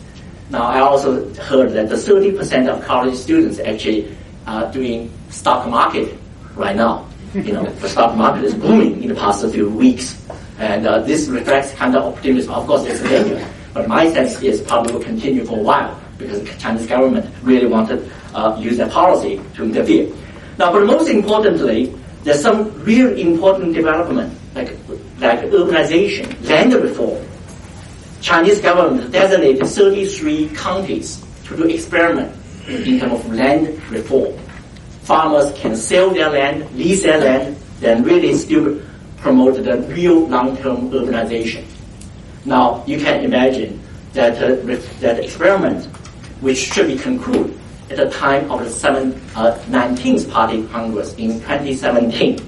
Now, 0.49 0.63
I 0.63 0.79
also 0.79 1.32
heard 1.36 1.71
that 1.73 1.89
the 1.89 1.95
30% 1.95 2.67
of 2.67 2.84
college 2.84 3.15
students 3.15 3.60
actually 3.60 4.15
are 4.47 4.71
doing 4.71 5.12
stock 5.29 5.67
market 5.69 6.17
right 6.55 6.75
now. 6.75 7.08
You 7.34 7.53
know, 7.53 7.65
the 7.65 7.88
stock 7.88 8.15
market 8.15 8.43
is 8.43 8.55
booming 8.55 9.03
in 9.03 9.10
the 9.10 9.15
past 9.15 9.45
few 9.51 9.69
weeks. 9.69 10.19
And 10.58 10.88
uh, 10.88 10.99
this 11.01 11.27
reflects 11.27 11.73
kind 11.73 11.95
of 11.95 12.03
optimism. 12.03 12.53
Of 12.53 12.65
course, 12.65 12.86
it's 12.86 13.01
a 13.01 13.08
danger. 13.08 13.47
But 13.73 13.88
my 13.88 14.12
sense 14.12 14.41
is 14.41 14.62
probably 14.62 14.93
will 14.93 15.03
continue 15.03 15.45
for 15.45 15.60
a 15.60 15.62
while 15.62 15.99
because 16.17 16.41
the 16.43 16.58
Chinese 16.58 16.88
government 16.88 17.32
really 17.43 17.67
wanted 17.67 18.12
uh, 18.33 18.57
use 18.59 18.77
that 18.77 18.91
policy 18.91 19.41
to 19.55 19.63
interfere. 19.63 20.11
Now, 20.57 20.71
but 20.71 20.85
most 20.85 21.09
importantly, 21.09 21.93
there's 22.23 22.41
some 22.41 22.71
real 22.83 23.17
important 23.17 23.73
development 23.73 24.37
like 24.55 24.75
like 25.19 25.39
urbanization, 25.51 26.27
land 26.47 26.73
reform. 26.73 27.25
Chinese 28.21 28.59
government 28.59 29.11
designated 29.11 29.65
33 29.65 30.49
counties 30.49 31.23
to 31.45 31.55
do 31.55 31.63
experiment 31.63 32.35
in 32.67 32.99
terms 32.99 33.13
of 33.13 33.33
land 33.33 33.67
reform. 33.89 34.37
Farmers 35.03 35.51
can 35.57 35.75
sell 35.75 36.09
their 36.11 36.29
land, 36.29 36.69
lease 36.75 37.03
their 37.03 37.17
land, 37.17 37.55
then 37.79 38.03
really 38.03 38.33
still 38.33 38.79
promote 39.17 39.55
the 39.63 39.77
real 39.93 40.27
long-term 40.27 40.91
urbanization. 40.91 41.63
Now, 42.45 42.83
you 42.85 42.99
can 42.99 43.23
imagine 43.23 43.81
that 44.13 44.35
uh, 44.37 44.55
that 44.99 45.19
experiment, 45.19 45.85
which 46.41 46.57
should 46.57 46.87
be 46.87 46.97
concluded 46.97 47.58
at 47.89 47.97
the 47.97 48.10
time 48.10 48.49
of 48.52 48.60
the 48.60 48.69
seven, 48.69 49.13
uh, 49.36 49.58
19th 49.67 50.30
Party 50.32 50.65
Congress 50.67 51.13
in 51.15 51.39
2017. 51.41 52.39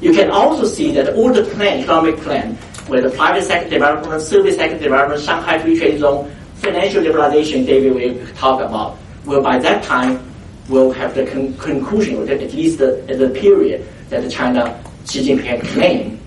You 0.00 0.12
can 0.12 0.30
also 0.30 0.64
see 0.64 0.92
that 0.92 1.14
all 1.14 1.32
the 1.32 1.44
plan, 1.44 1.80
economic 1.80 2.18
plan, 2.18 2.58
with 2.88 3.04
the 3.04 3.10
private 3.10 3.44
sector 3.44 3.70
development, 3.70 4.22
service 4.22 4.56
sector 4.56 4.78
development, 4.78 5.22
Shanghai 5.22 5.58
Free 5.58 5.78
Trade 5.78 6.00
Zone, 6.00 6.30
financial 6.56 7.02
liberalization 7.02 7.66
David 7.66 7.94
will 7.94 8.34
talk 8.34 8.60
about, 8.60 8.98
will 9.24 9.42
by 9.42 9.58
that 9.58 9.82
time 9.82 10.22
will 10.68 10.90
have 10.92 11.14
the 11.14 11.26
con- 11.26 11.56
conclusion, 11.58 12.16
or 12.16 12.30
at 12.30 12.40
least 12.52 12.78
the, 12.78 13.04
the 13.08 13.30
period 13.30 13.88
that 14.08 14.28
China 14.30 14.82
Xi 15.06 15.28
Jinping 15.28 15.62
claimed 15.68 16.20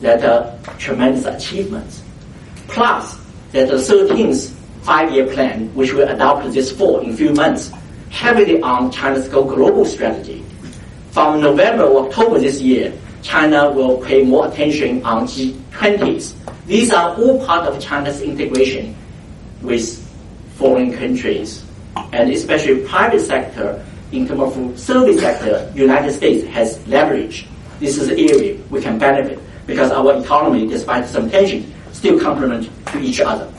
that 0.00 0.22
uh, 0.24 0.56
tremendous 0.78 1.24
achievements. 1.24 2.02
Plus, 2.68 3.16
that 3.52 3.68
the 3.68 3.76
13th 3.76 4.55
five-year 4.86 5.26
plan, 5.34 5.66
which 5.74 5.92
we 5.92 6.00
adopt 6.02 6.52
this 6.52 6.70
fall 6.70 7.00
in 7.00 7.10
a 7.10 7.16
few 7.16 7.32
months, 7.34 7.72
heavily 8.10 8.62
on 8.62 8.88
China's 8.92 9.26
global 9.28 9.84
strategy. 9.84 10.44
From 11.10 11.40
November 11.40 11.82
or 11.82 12.06
October 12.06 12.38
this 12.38 12.60
year, 12.60 12.94
China 13.20 13.72
will 13.72 13.98
pay 13.98 14.22
more 14.22 14.46
attention 14.46 15.04
on 15.04 15.26
G20s. 15.26 16.34
These 16.66 16.92
are 16.92 17.16
all 17.16 17.44
part 17.44 17.66
of 17.66 17.82
China's 17.82 18.22
integration 18.22 18.94
with 19.60 19.98
foreign 20.54 20.92
countries, 20.92 21.64
and 22.12 22.30
especially 22.30 22.86
private 22.86 23.20
sector 23.20 23.84
in 24.12 24.28
terms 24.28 24.40
of 24.40 24.78
service 24.78 25.18
sector, 25.18 25.68
United 25.74 26.12
States 26.12 26.46
has 26.46 26.86
leverage. 26.86 27.48
This 27.80 27.98
is 27.98 28.08
an 28.08 28.18
area 28.20 28.56
we 28.70 28.80
can 28.80 29.00
benefit 29.00 29.40
because 29.66 29.90
our 29.90 30.22
economy, 30.22 30.68
despite 30.68 31.06
some 31.06 31.28
tension, 31.28 31.74
still 31.92 32.20
complement 32.20 32.70
to 32.92 33.00
each 33.00 33.20
other. 33.20 33.52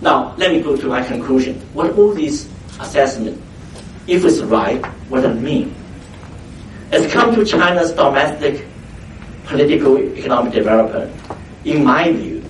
Now, 0.00 0.34
let 0.38 0.52
me 0.52 0.62
go 0.62 0.76
to 0.76 0.86
my 0.86 1.02
conclusion. 1.02 1.60
What 1.74 1.92
all 1.98 2.14
these 2.14 2.48
assessment, 2.80 3.40
if 4.06 4.24
it's 4.24 4.40
right, 4.40 4.84
what 5.10 5.20
does 5.20 5.36
it 5.36 5.40
mean? 5.40 5.74
As 6.90 7.10
come 7.12 7.34
to 7.34 7.44
China's 7.44 7.92
domestic 7.92 8.66
political 9.44 9.98
economic 9.98 10.52
development, 10.54 11.14
in 11.64 11.84
my 11.84 12.10
view, 12.12 12.42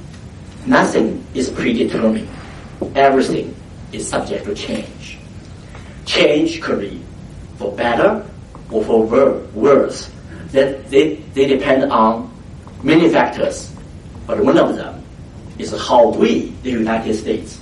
nothing 0.67 1.25
is 1.35 1.51
predetermined. 1.51 2.29
Everything 2.95 3.55
is 3.93 4.07
subject 4.07 4.45
to 4.45 4.55
change. 4.55 5.19
Change 6.07 6.61
could 6.63 6.81
be 6.81 7.03
for 7.59 7.73
better 7.73 8.25
or 8.71 8.85
for 8.85 9.05
worse. 9.55 10.11
That 10.53 10.89
they, 10.91 11.17
they 11.35 11.47
depend 11.47 11.91
on 11.93 12.33
many 12.83 13.09
factors, 13.09 13.73
but 14.27 14.39
one 14.41 14.57
of 14.57 14.77
them 14.77 15.00
is 15.61 15.73
how 15.87 16.09
we, 16.09 16.51
the 16.63 16.71
United 16.71 17.15
States, 17.15 17.61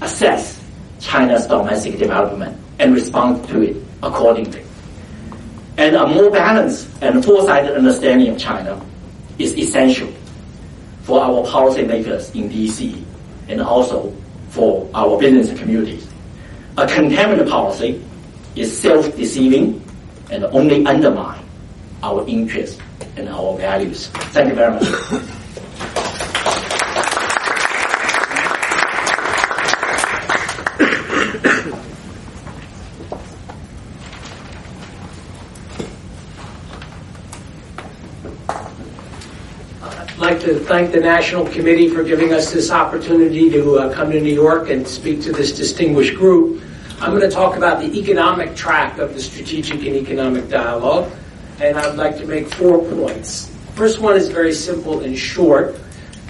assess 0.00 0.62
China's 0.98 1.46
domestic 1.46 1.98
development 1.98 2.56
and 2.78 2.94
respond 2.94 3.46
to 3.48 3.62
it 3.62 3.76
accordingly. 4.02 4.64
And 5.76 5.96
a 5.96 6.06
more 6.06 6.30
balanced 6.30 6.88
and 7.02 7.24
foresighted 7.24 7.76
understanding 7.76 8.28
of 8.28 8.38
China 8.38 8.80
is 9.38 9.56
essential 9.56 10.12
for 11.02 11.20
our 11.20 11.46
policymakers 11.46 12.34
in 12.34 12.50
DC 12.50 13.02
and 13.48 13.60
also 13.60 14.14
for 14.48 14.88
our 14.94 15.18
business 15.18 15.58
communities. 15.58 16.06
A 16.76 16.86
containment 16.86 17.48
policy 17.48 18.02
is 18.56 18.76
self-deceiving 18.78 19.82
and 20.30 20.44
only 20.44 20.84
undermine 20.86 21.44
our 22.02 22.26
interests 22.26 22.80
and 23.16 23.28
our 23.28 23.56
values. 23.56 24.08
Thank 24.32 24.50
you 24.50 24.54
very 24.54 24.72
much. 24.72 25.36
Like 40.40 40.58
to 40.58 40.64
thank 40.64 40.92
the 40.92 41.00
National 41.00 41.44
Committee 41.46 41.88
for 41.88 42.02
giving 42.02 42.32
us 42.32 42.50
this 42.50 42.70
opportunity 42.70 43.50
to 43.50 43.78
uh, 43.78 43.92
come 43.92 44.10
to 44.10 44.20
New 44.20 44.32
York 44.32 44.70
and 44.70 44.88
speak 44.88 45.20
to 45.22 45.32
this 45.32 45.52
distinguished 45.52 46.14
group. 46.14 46.62
I'm 46.98 47.10
going 47.10 47.28
to 47.28 47.30
talk 47.30 47.56
about 47.56 47.80
the 47.80 47.98
economic 47.98 48.56
track 48.56 48.98
of 48.98 49.12
the 49.12 49.20
strategic 49.20 49.84
and 49.84 49.96
economic 49.96 50.48
dialogue, 50.48 51.12
and 51.60 51.76
I'd 51.76 51.96
like 51.96 52.16
to 52.18 52.26
make 52.26 52.48
four 52.54 52.78
points. 52.78 53.54
First 53.74 54.00
one 54.00 54.16
is 54.16 54.28
very 54.30 54.54
simple 54.54 55.00
and 55.00 55.18
short. 55.18 55.78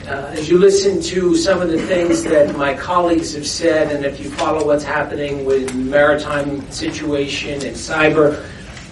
Uh, 0.09 0.33
as 0.33 0.49
you 0.49 0.59
listen 0.59 1.01
to 1.03 1.37
some 1.37 1.61
of 1.61 1.69
the 1.69 1.81
things 1.87 2.25
that 2.25 2.57
my 2.57 2.75
colleagues 2.75 3.35
have 3.35 3.47
said, 3.47 3.95
and 3.95 4.05
if 4.05 4.19
you 4.19 4.29
follow 4.31 4.67
what's 4.67 4.85
happening 4.85 5.45
with 5.45 5.73
maritime 5.77 6.69
situation 6.73 7.55
and 7.65 7.77
cyber, 7.77 8.45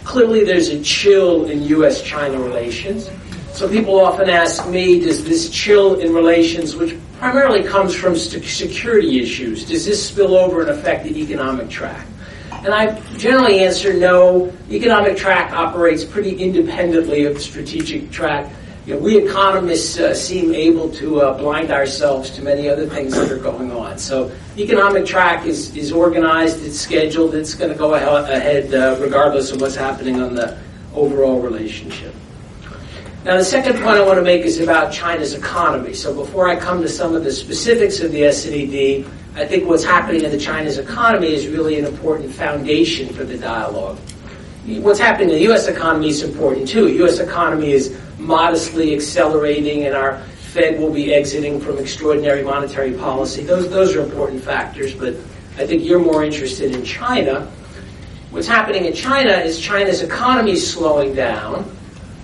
clearly 0.04 0.44
there's 0.44 0.68
a 0.68 0.80
chill 0.84 1.46
in 1.46 1.62
U.S.-China 1.64 2.44
relations. 2.44 3.10
So 3.58 3.68
people 3.68 3.98
often 3.98 4.30
ask 4.30 4.68
me, 4.68 5.00
does 5.00 5.24
this 5.24 5.50
chill 5.50 5.98
in 5.98 6.14
relations, 6.14 6.76
which 6.76 6.96
primarily 7.18 7.64
comes 7.64 7.92
from 7.92 8.14
security 8.14 9.20
issues, 9.20 9.64
does 9.64 9.84
this 9.84 10.08
spill 10.08 10.36
over 10.36 10.60
and 10.60 10.70
affect 10.70 11.02
the 11.02 11.20
economic 11.20 11.68
track? 11.68 12.06
And 12.52 12.68
I 12.68 13.00
generally 13.16 13.58
answer 13.58 13.92
no. 13.92 14.52
The 14.68 14.76
economic 14.76 15.16
track 15.16 15.50
operates 15.50 16.04
pretty 16.04 16.36
independently 16.36 17.24
of 17.24 17.34
the 17.34 17.40
strategic 17.40 18.12
track. 18.12 18.48
You 18.86 18.94
know, 18.94 19.00
we 19.00 19.18
economists 19.18 19.98
uh, 19.98 20.14
seem 20.14 20.54
able 20.54 20.88
to 20.90 21.22
uh, 21.22 21.36
blind 21.36 21.72
ourselves 21.72 22.30
to 22.36 22.42
many 22.42 22.68
other 22.68 22.86
things 22.86 23.12
that 23.14 23.28
are 23.28 23.38
going 23.38 23.72
on. 23.72 23.98
So, 23.98 24.30
economic 24.56 25.04
track 25.04 25.46
is, 25.46 25.76
is 25.76 25.90
organized, 25.90 26.64
it's 26.64 26.78
scheduled, 26.78 27.34
it's 27.34 27.54
going 27.56 27.72
to 27.72 27.76
go 27.76 27.94
ahead 27.94 28.72
uh, 28.72 28.96
regardless 29.00 29.50
of 29.50 29.60
what's 29.60 29.74
happening 29.74 30.22
on 30.22 30.36
the 30.36 30.56
overall 30.94 31.40
relationship. 31.40 32.14
Now, 33.28 33.36
the 33.36 33.44
second 33.44 33.74
point 33.74 33.88
I 33.88 34.00
want 34.00 34.16
to 34.16 34.22
make 34.22 34.46
is 34.46 34.58
about 34.58 34.90
China's 34.90 35.34
economy. 35.34 35.92
So 35.92 36.14
before 36.14 36.48
I 36.48 36.56
come 36.56 36.80
to 36.80 36.88
some 36.88 37.14
of 37.14 37.24
the 37.24 37.30
specifics 37.30 38.00
of 38.00 38.10
the 38.10 38.24
S&ED, 38.24 39.04
I 39.38 39.46
think 39.46 39.68
what's 39.68 39.84
happening 39.84 40.24
in 40.24 40.30
the 40.30 40.38
China's 40.38 40.78
economy 40.78 41.34
is 41.34 41.46
really 41.46 41.78
an 41.78 41.84
important 41.84 42.32
foundation 42.32 43.12
for 43.12 43.24
the 43.24 43.36
dialogue. 43.36 43.98
What's 44.64 44.98
happening 44.98 45.28
in 45.28 45.34
the 45.34 45.42
U.S. 45.42 45.68
economy 45.68 46.08
is 46.08 46.22
important 46.22 46.68
too. 46.68 46.88
U.S. 46.88 47.18
economy 47.18 47.72
is 47.72 48.00
modestly 48.16 48.94
accelerating, 48.94 49.84
and 49.84 49.94
our 49.94 50.20
Fed 50.54 50.80
will 50.80 50.90
be 50.90 51.12
exiting 51.12 51.60
from 51.60 51.76
extraordinary 51.76 52.42
monetary 52.42 52.94
policy. 52.94 53.42
Those 53.42 53.68
those 53.68 53.94
are 53.94 54.00
important 54.00 54.42
factors, 54.42 54.94
but 54.94 55.12
I 55.58 55.66
think 55.66 55.84
you're 55.84 56.00
more 56.00 56.24
interested 56.24 56.74
in 56.74 56.82
China. 56.82 57.46
What's 58.30 58.48
happening 58.48 58.86
in 58.86 58.94
China 58.94 59.32
is 59.32 59.60
China's 59.60 60.00
economy 60.00 60.52
is 60.52 60.72
slowing 60.72 61.14
down 61.14 61.74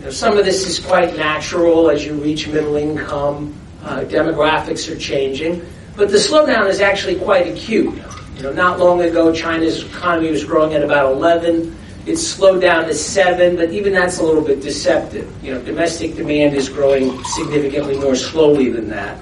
know, 0.04 0.10
some 0.10 0.36
of 0.36 0.44
this 0.44 0.66
is 0.66 0.84
quite 0.84 1.16
natural 1.16 1.90
as 1.90 2.04
you 2.04 2.14
reach 2.14 2.46
middle 2.48 2.76
income. 2.76 3.54
Uh, 3.82 4.00
demographics 4.00 4.90
are 4.90 4.98
changing, 4.98 5.64
but 5.96 6.10
the 6.10 6.16
slowdown 6.16 6.68
is 6.68 6.80
actually 6.80 7.16
quite 7.16 7.46
acute. 7.46 7.94
You 8.36 8.42
know, 8.42 8.52
not 8.52 8.78
long 8.78 9.02
ago, 9.02 9.32
China's 9.32 9.84
economy 9.84 10.30
was 10.30 10.42
growing 10.42 10.72
at 10.72 10.82
about 10.82 11.12
11. 11.12 11.76
It's 12.06 12.26
slowed 12.26 12.60
down 12.62 12.84
to 12.84 12.94
seven, 12.94 13.56
but 13.56 13.70
even 13.72 13.92
that's 13.92 14.18
a 14.18 14.22
little 14.22 14.42
bit 14.42 14.62
deceptive. 14.62 15.30
You 15.44 15.54
know, 15.54 15.62
domestic 15.62 16.16
demand 16.16 16.54
is 16.54 16.68
growing 16.68 17.22
significantly 17.24 17.98
more 17.98 18.16
slowly 18.16 18.70
than 18.70 18.88
that. 18.88 19.18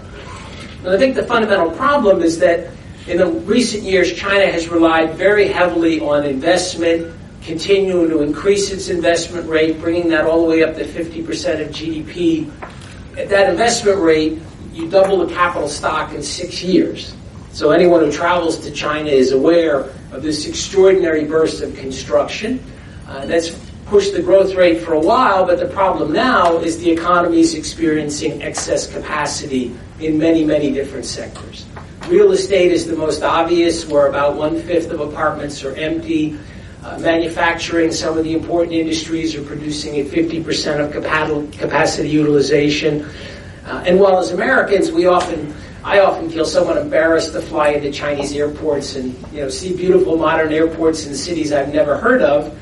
And 0.79 0.89
I 0.89 0.99
think 0.99 1.15
the 1.15 1.25
fundamental 1.25 1.71
problem 1.73 2.23
is 2.23 2.39
that 2.39 2.71
in 3.09 3.19
the 3.19 3.27
recent 3.27 3.83
years, 3.83 4.13
China 4.15 4.47
has 4.47 4.69
relied 4.69 5.15
very 5.15 5.49
heavily 5.49 6.01
on 6.01 6.25
investment 6.25 7.13
continuing 7.45 8.09
to 8.09 8.23
increase 8.23 8.71
its 8.71 8.89
investment 8.89 9.49
rate, 9.49 9.81
bringing 9.81 10.09
that 10.09 10.25
all 10.25 10.43
the 10.43 10.49
way 10.49 10.63
up 10.63 10.77
to 10.77 10.85
50% 10.85 11.61
of 11.61 11.69
GDP. 11.69 12.51
At 13.19 13.29
that 13.29 13.51
investment 13.51 13.99
rate, 14.01 14.41
you 14.73 14.89
double 14.89 15.25
the 15.25 15.33
capital 15.33 15.69
stock 15.69 16.15
in 16.15 16.23
six 16.23 16.63
years. 16.63 17.15
So 17.53 17.71
anyone 17.71 18.01
who 18.01 18.11
travels 18.11 18.59
to 18.61 18.71
China 18.71 19.11
is 19.11 19.33
aware 19.33 19.81
of 20.13 20.23
this 20.23 20.47
extraordinary 20.47 21.25
burst 21.25 21.63
of 21.63 21.75
construction. 21.77 22.63
Uh, 23.07 23.27
that's 23.27 23.51
pushed 23.87 24.15
the 24.15 24.23
growth 24.23 24.55
rate 24.55 24.81
for 24.81 24.95
a 24.95 25.01
while, 25.01 25.45
but 25.45 25.59
the 25.59 25.67
problem 25.67 26.13
now 26.13 26.57
is 26.59 26.79
the 26.79 26.91
economy 26.91 27.41
is 27.41 27.55
experiencing 27.55 28.43
excess 28.43 28.91
capacity 28.91 29.77
in 30.01 30.17
many, 30.17 30.45
many 30.45 30.73
different 30.73 31.05
sectors. 31.05 31.67
Real 32.09 32.33
estate 32.33 32.73
is 32.73 32.87
the 32.87 32.97
most 32.97 33.23
obvious, 33.23 33.87
where 33.87 34.07
about 34.07 34.37
one 34.37 34.61
fifth 34.63 34.91
of 34.91 35.01
apartments 35.01 35.63
are 35.63 35.75
empty. 35.77 36.39
Uh, 36.83 36.99
manufacturing, 36.99 37.93
some 37.93 38.19
of 38.19 38.25
the 38.25 38.33
important 38.33 38.75
industries 38.75 39.37
are 39.37 39.43
producing 39.43 40.01
at 40.01 40.07
50% 40.07 40.85
of 40.85 41.53
capacity 41.53 42.09
utilization. 42.09 43.09
Uh, 43.65 43.85
and 43.87 44.01
while 44.01 44.19
as 44.19 44.33
Americans, 44.33 44.91
we 44.91 45.07
often, 45.07 45.55
I 45.85 46.01
often 46.01 46.29
feel 46.29 46.45
somewhat 46.45 46.79
embarrassed 46.79 47.35
to 47.35 47.41
fly 47.41 47.69
into 47.69 47.93
Chinese 47.93 48.33
airports 48.33 48.97
and 48.97 49.15
you 49.33 49.43
know 49.43 49.49
see 49.49 49.77
beautiful 49.77 50.17
modern 50.17 50.53
airports 50.53 51.07
in 51.07 51.15
cities 51.15 51.53
I've 51.53 51.73
never 51.73 51.97
heard 51.97 52.21
of. 52.21 52.53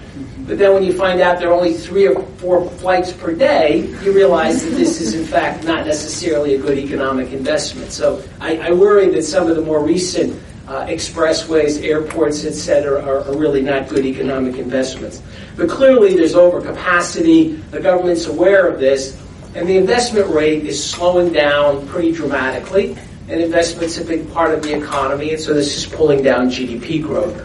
But 0.46 0.58
then 0.58 0.74
when 0.74 0.82
you 0.82 0.92
find 0.92 1.22
out 1.22 1.38
there 1.38 1.48
are 1.48 1.54
only 1.54 1.72
three 1.72 2.06
or 2.06 2.22
four 2.36 2.68
flights 2.72 3.14
per 3.14 3.34
day, 3.34 3.86
you 4.02 4.12
realize 4.12 4.62
that 4.64 4.72
this 4.72 5.00
is 5.00 5.14
in 5.14 5.24
fact 5.24 5.64
not 5.64 5.86
necessarily 5.86 6.56
a 6.56 6.58
good 6.58 6.76
economic 6.76 7.32
investment. 7.32 7.90
So 7.90 8.22
I, 8.38 8.58
I 8.58 8.72
worry 8.72 9.08
that 9.10 9.22
some 9.22 9.48
of 9.48 9.56
the 9.56 9.62
more 9.62 9.82
recent 9.82 10.38
uh, 10.70 10.86
expressways, 10.86 11.84
airports, 11.84 12.44
etc., 12.44 13.02
are, 13.02 13.24
are, 13.24 13.36
really 13.36 13.60
not 13.60 13.88
good 13.88 14.06
economic 14.06 14.56
investments. 14.56 15.20
But 15.56 15.68
clearly, 15.68 16.14
there's 16.14 16.34
overcapacity. 16.34 17.68
The 17.72 17.80
government's 17.80 18.26
aware 18.26 18.68
of 18.68 18.78
this, 18.78 19.20
and 19.56 19.68
the 19.68 19.76
investment 19.76 20.28
rate 20.28 20.64
is 20.64 20.82
slowing 20.82 21.32
down 21.32 21.88
pretty 21.88 22.12
dramatically. 22.12 22.96
And 23.28 23.40
investment's 23.40 23.98
a 23.98 24.04
big 24.04 24.32
part 24.32 24.54
of 24.54 24.62
the 24.62 24.76
economy, 24.76 25.32
and 25.32 25.40
so 25.40 25.54
this 25.54 25.76
is 25.76 25.86
pulling 25.86 26.22
down 26.22 26.50
GDP 26.50 27.02
growth. 27.02 27.44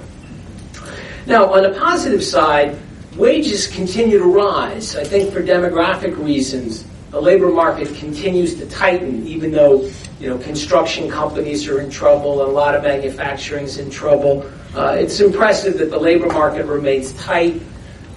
Now, 1.25 1.51
on 1.51 1.63
the 1.63 1.79
positive 1.79 2.23
side, 2.23 2.77
wages 3.15 3.65
continue 3.65 4.19
to 4.19 4.25
rise. 4.25 4.95
I 4.95 5.03
think 5.03 5.33
for 5.33 5.41
demographic 5.41 6.15
reasons, 6.23 6.85
the 7.09 7.19
labor 7.19 7.49
market 7.49 7.88
continues 7.95 8.53
to 8.55 8.67
tighten, 8.67 9.25
even 9.25 9.51
though 9.51 9.89
you 10.19 10.30
know, 10.30 10.38
construction 10.38 11.10
companies 11.10 11.67
are 11.67 11.82
in 11.82 11.89
trouble, 11.89 12.43
a 12.43 12.47
lot 12.47 12.75
of 12.75 12.84
manufacturing 12.84 13.65
is 13.65 13.78
in 13.78 13.89
trouble. 13.89 14.49
Uh, 14.75 14.95
it's 14.97 15.19
impressive 15.19 15.78
that 15.78 15.89
the 15.89 15.99
labor 15.99 16.28
market 16.28 16.65
remains 16.65 17.13
tight. 17.13 17.62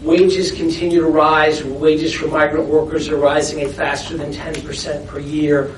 Wages 0.03 0.53
continue 0.53 1.01
to 1.01 1.09
rise. 1.09 1.65
Wages 1.65 2.15
for 2.15 2.29
migrant 2.29 2.69
workers 2.69 3.09
are 3.09 3.17
rising 3.17 3.63
at 3.63 3.71
faster 3.71 4.17
than 4.17 4.33
10% 4.33 5.07
per 5.09 5.19
year. 5.19 5.75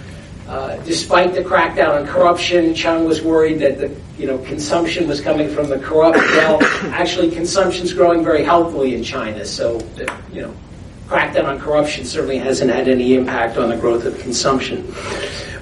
Uh, 0.47 0.77
despite 0.85 1.33
the 1.33 1.41
crackdown 1.41 2.01
on 2.01 2.07
corruption, 2.07 2.75
Cheng 2.75 3.05
was 3.05 3.23
worried 3.23 3.61
that 3.61 3.79
the 3.79 3.95
you 4.19 4.27
know 4.27 4.37
consumption 4.39 5.07
was 5.07 5.21
coming 5.21 5.49
from 5.49 5.69
the 5.69 5.79
corrupt. 5.79 6.19
Well, 6.41 6.59
actually, 6.93 7.31
consumption 7.31 7.85
is 7.85 7.95
growing 7.95 8.25
very 8.25 8.43
healthily 8.43 8.95
in 8.95 9.05
China. 9.05 9.45
So, 9.45 9.79
the, 9.79 10.13
you 10.33 10.43
know, 10.43 10.55
crackdown 11.07 11.45
on 11.45 11.61
corruption 11.61 12.05
certainly 12.05 12.39
hasn't 12.39 12.71
had 12.71 12.89
any 12.89 13.15
impact 13.15 13.59
on 13.59 13.69
the 13.69 13.77
growth 13.77 14.05
of 14.05 14.19
consumption. 14.19 14.93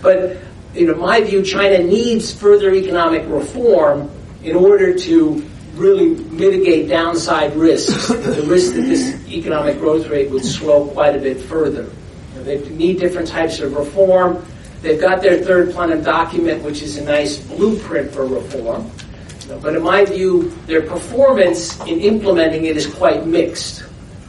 But 0.01 0.39
you 0.75 0.87
know, 0.87 0.95
my 0.95 1.21
view, 1.21 1.43
China 1.43 1.79
needs 1.79 2.33
further 2.33 2.73
economic 2.75 3.25
reform 3.29 4.11
in 4.43 4.57
order 4.57 4.95
to 4.95 5.45
really 5.75 6.11
mitigate 6.31 6.89
downside 6.89 7.55
risks, 7.55 8.09
the 8.09 8.45
risk 8.47 8.75
that 8.75 8.83
this 8.83 9.15
economic 9.29 9.79
growth 9.79 10.09
rate 10.09 10.31
would 10.31 10.45
slow 10.45 10.89
quite 10.89 11.15
a 11.15 11.19
bit 11.19 11.41
further. 11.41 11.89
They 12.35 12.61
need 12.71 12.99
different 12.99 13.29
types 13.29 13.61
of 13.61 13.75
reform. 13.75 14.45
They've 14.81 15.01
got 15.01 15.23
their 15.23 15.43
third 15.43 15.73
plenum 15.73 16.03
document, 16.03 16.63
which 16.63 16.83
is 16.83 16.97
a 16.99 17.05
nice 17.05 17.39
blueprint 17.39 18.13
for 18.13 18.27
reform. 18.27 18.91
But 19.63 19.75
in 19.75 19.83
my 19.83 20.05
view, 20.05 20.51
their 20.67 20.83
performance 20.83 21.81
in 21.81 22.01
implementing 22.01 22.67
it 22.67 22.77
is 22.77 22.87
quite 22.87 23.27
mixed. 23.27 23.85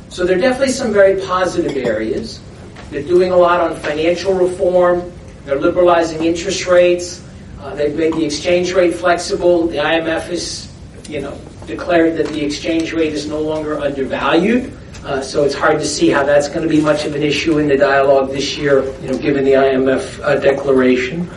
So 0.09 0.25
there 0.25 0.37
are 0.37 0.41
definitely 0.41 0.73
some 0.73 0.91
very 0.91 1.21
positive 1.21 1.77
areas. 1.77 2.41
They're 2.89 3.03
doing 3.03 3.31
a 3.31 3.37
lot 3.37 3.59
on 3.59 3.75
financial 3.77 4.33
reform. 4.33 5.11
They're 5.49 5.59
liberalizing 5.59 6.23
interest 6.23 6.67
rates. 6.67 7.25
Uh, 7.59 7.73
they've 7.73 7.95
made 7.95 8.13
the 8.13 8.23
exchange 8.23 8.71
rate 8.73 8.93
flexible. 8.93 9.65
The 9.65 9.77
IMF 9.77 10.27
has, 10.27 10.71
you 11.09 11.21
know, 11.21 11.35
declared 11.65 12.17
that 12.17 12.27
the 12.27 12.45
exchange 12.45 12.93
rate 12.93 13.13
is 13.13 13.25
no 13.25 13.39
longer 13.39 13.79
undervalued. 13.79 14.71
Uh, 15.03 15.21
so 15.21 15.43
it's 15.43 15.55
hard 15.55 15.79
to 15.79 15.85
see 15.87 16.09
how 16.09 16.21
that's 16.21 16.49
going 16.49 16.61
to 16.61 16.67
be 16.69 16.79
much 16.79 17.03
of 17.05 17.15
an 17.15 17.23
issue 17.23 17.57
in 17.57 17.67
the 17.67 17.75
dialogue 17.75 18.29
this 18.29 18.59
year, 18.59 18.83
you 19.01 19.07
know, 19.07 19.17
given 19.17 19.43
the 19.43 19.53
IMF 19.53 20.21
uh, 20.21 20.35
declaration. 20.35 21.27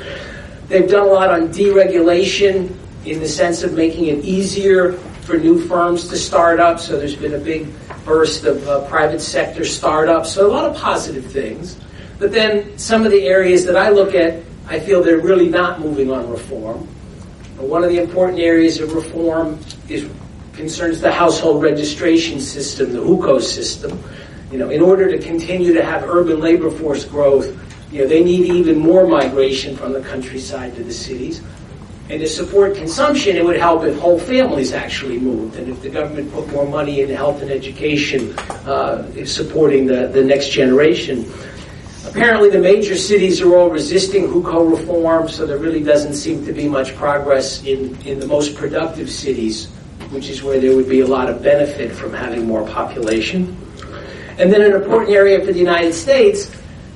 They've 0.68 0.87
done 0.87 1.09
a 1.09 1.11
lot 1.11 1.31
on 1.31 1.48
deregulation 1.48 2.77
in 3.07 3.18
the 3.18 3.29
sense 3.29 3.62
of 3.62 3.72
making 3.72 4.09
it 4.09 4.22
easier 4.27 4.92
for 5.22 5.38
new 5.38 5.59
firms 5.59 6.09
to 6.09 6.18
start 6.18 6.61
up. 6.61 6.81
So 6.81 6.98
there's 6.98 7.16
been 7.16 7.33
a 7.33 7.38
big 7.38 7.66
burst 8.05 8.44
of 8.44 8.68
uh, 8.68 8.87
private 8.90 9.22
sector 9.22 9.64
startups. 9.64 10.35
So 10.35 10.46
a 10.46 10.53
lot 10.53 10.66
of 10.66 10.77
positive 10.77 11.25
things. 11.25 11.79
But 12.22 12.30
then 12.30 12.78
some 12.78 13.04
of 13.04 13.11
the 13.11 13.26
areas 13.26 13.66
that 13.66 13.76
I 13.76 13.88
look 13.88 14.14
at, 14.14 14.44
I 14.68 14.78
feel 14.78 15.02
they're 15.02 15.18
really 15.18 15.48
not 15.48 15.80
moving 15.80 16.08
on 16.12 16.30
reform. 16.30 16.87
One 17.58 17.82
of 17.82 17.90
the 17.90 17.98
important 17.98 18.38
areas 18.38 18.78
of 18.78 18.94
reform 18.94 19.58
is 19.88 20.08
concerns 20.52 21.00
the 21.00 21.11
household 21.11 21.64
registration 21.64 22.38
system, 22.38 22.92
the 22.92 23.00
hukou 23.00 23.42
system. 23.42 24.00
You 24.52 24.58
know, 24.58 24.70
in 24.70 24.80
order 24.80 25.11
to 25.11 25.18
continue 25.18 25.74
to 25.74 25.85
have 25.85 26.04
urban 26.04 26.38
labor 26.38 26.70
force 26.70 27.04
growth, 27.04 27.58
you 27.90 28.02
know, 28.02 28.06
they 28.06 28.22
need 28.22 28.46
even 28.54 28.78
more 28.78 29.04
migration 29.04 29.76
from 29.76 29.92
the 29.92 30.00
countryside 30.02 30.76
to 30.76 30.85
the 30.85 30.94
cities. 30.94 31.42
And 32.08 32.20
to 32.20 32.28
support 32.28 32.76
consumption, 32.76 33.37
it 33.37 33.44
would 33.44 33.56
help 33.56 33.82
if 33.82 33.98
whole 33.98 34.18
families 34.18 34.72
actually 34.72 35.18
moved, 35.18 35.56
and 35.56 35.68
if 35.68 35.82
the 35.82 35.88
government 35.88 36.32
put 36.32 36.46
more 36.52 36.66
money 36.66 37.00
into 37.00 37.16
health 37.16 37.42
and 37.42 37.50
education, 37.50 38.38
uh, 38.66 39.24
supporting 39.24 39.87
the, 39.87 40.06
the 40.06 40.22
next 40.22 40.50
generation. 40.50 41.24
Apparently, 42.06 42.50
the 42.50 42.58
major 42.58 42.96
cities 42.96 43.40
are 43.40 43.54
all 43.56 43.70
resisting 43.70 44.26
hukou 44.26 44.76
reform, 44.76 45.28
so 45.28 45.46
there 45.46 45.58
really 45.58 45.82
doesn't 45.82 46.14
seem 46.14 46.44
to 46.44 46.52
be 46.52 46.68
much 46.68 46.96
progress 46.96 47.62
in, 47.64 47.96
in 48.02 48.18
the 48.18 48.26
most 48.26 48.56
productive 48.56 49.08
cities, 49.08 49.68
which 50.10 50.28
is 50.28 50.42
where 50.42 50.58
there 50.58 50.74
would 50.74 50.88
be 50.88 51.00
a 51.00 51.06
lot 51.06 51.28
of 51.30 51.42
benefit 51.42 51.92
from 51.94 52.12
having 52.12 52.44
more 52.44 52.66
population. 52.66 53.57
And 54.38 54.53
then, 54.53 54.62
an 54.62 54.72
important 54.72 55.12
area 55.12 55.44
for 55.44 55.53
the 55.53 55.59
United 55.59 55.92
States, 55.92 56.50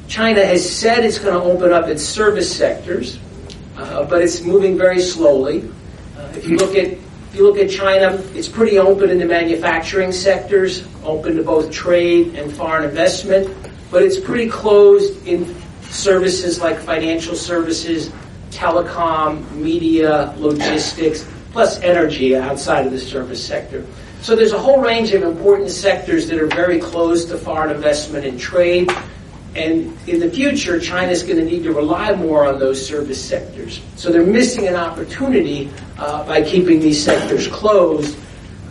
China 0.09 0.44
has 0.44 0.68
said 0.68 1.04
it's 1.04 1.20
going 1.20 1.34
to 1.34 1.42
open 1.42 1.72
up 1.72 1.86
its 1.86 2.02
service 2.02 2.54
sectors, 2.54 3.20
uh, 3.76 4.04
but 4.04 4.22
it's 4.22 4.42
moving 4.42 4.76
very 4.76 5.00
slowly. 5.00 5.70
Uh, 6.18 6.32
if 6.34 6.48
you 6.48 6.57
look 6.57 6.74
at 6.74 6.86
if 6.86 7.34
you 7.34 7.46
look 7.46 7.59
at 7.59 7.70
China, 7.70 8.14
it's 8.34 8.48
pretty 8.48 8.78
open 8.78 9.11
in 9.11 9.18
the 9.18 9.26
manufacturing 9.26 10.11
sectors, 10.11 10.86
open 11.04 11.36
to 11.36 11.42
both 11.42 11.70
trade 11.70 12.34
and 12.34 12.50
foreign 12.50 12.84
investment 12.84 13.54
but 13.91 14.03
it's 14.03 14.18
pretty 14.18 14.49
closed 14.49 15.26
in 15.26 15.55
services 15.82 16.61
like 16.61 16.78
financial 16.78 17.34
services, 17.34 18.11
telecom, 18.51 19.51
media, 19.53 20.34
logistics, 20.39 21.26
plus 21.53 21.80
energy 21.80 22.37
outside 22.37 22.87
of 22.87 22.93
the 22.93 22.99
service 22.99 23.45
sector. 23.45 23.84
So 24.20 24.34
there's 24.34 24.53
a 24.53 24.59
whole 24.59 24.80
range 24.80 25.12
of 25.12 25.22
important 25.22 25.70
sectors 25.70 26.26
that 26.28 26.41
are 26.41 26.49
very 26.49 26.80
closed 26.80 27.28
to 27.28 27.39
foreign 27.39 27.74
investment 27.74 28.26
and 28.26 28.39
trade. 28.39 28.91
And 29.55 29.97
in 30.07 30.20
the 30.20 30.30
future, 30.30 30.78
China's 30.80 31.22
going 31.22 31.39
to 31.39 31.45
need 31.45 31.62
to 31.62 31.72
rely 31.72 32.14
more 32.14 32.47
on 32.47 32.59
those 32.59 32.84
service 32.87 33.22
sectors. 33.22 33.80
So 33.97 34.11
they're 34.11 34.26
missing 34.26 34.66
an 34.66 34.76
opportunity 34.76 35.70
uh, 35.99 36.26
by 36.26 36.43
keeping 36.43 36.80
these 36.80 37.03
sectors 37.03 37.49
closed. 37.49 38.18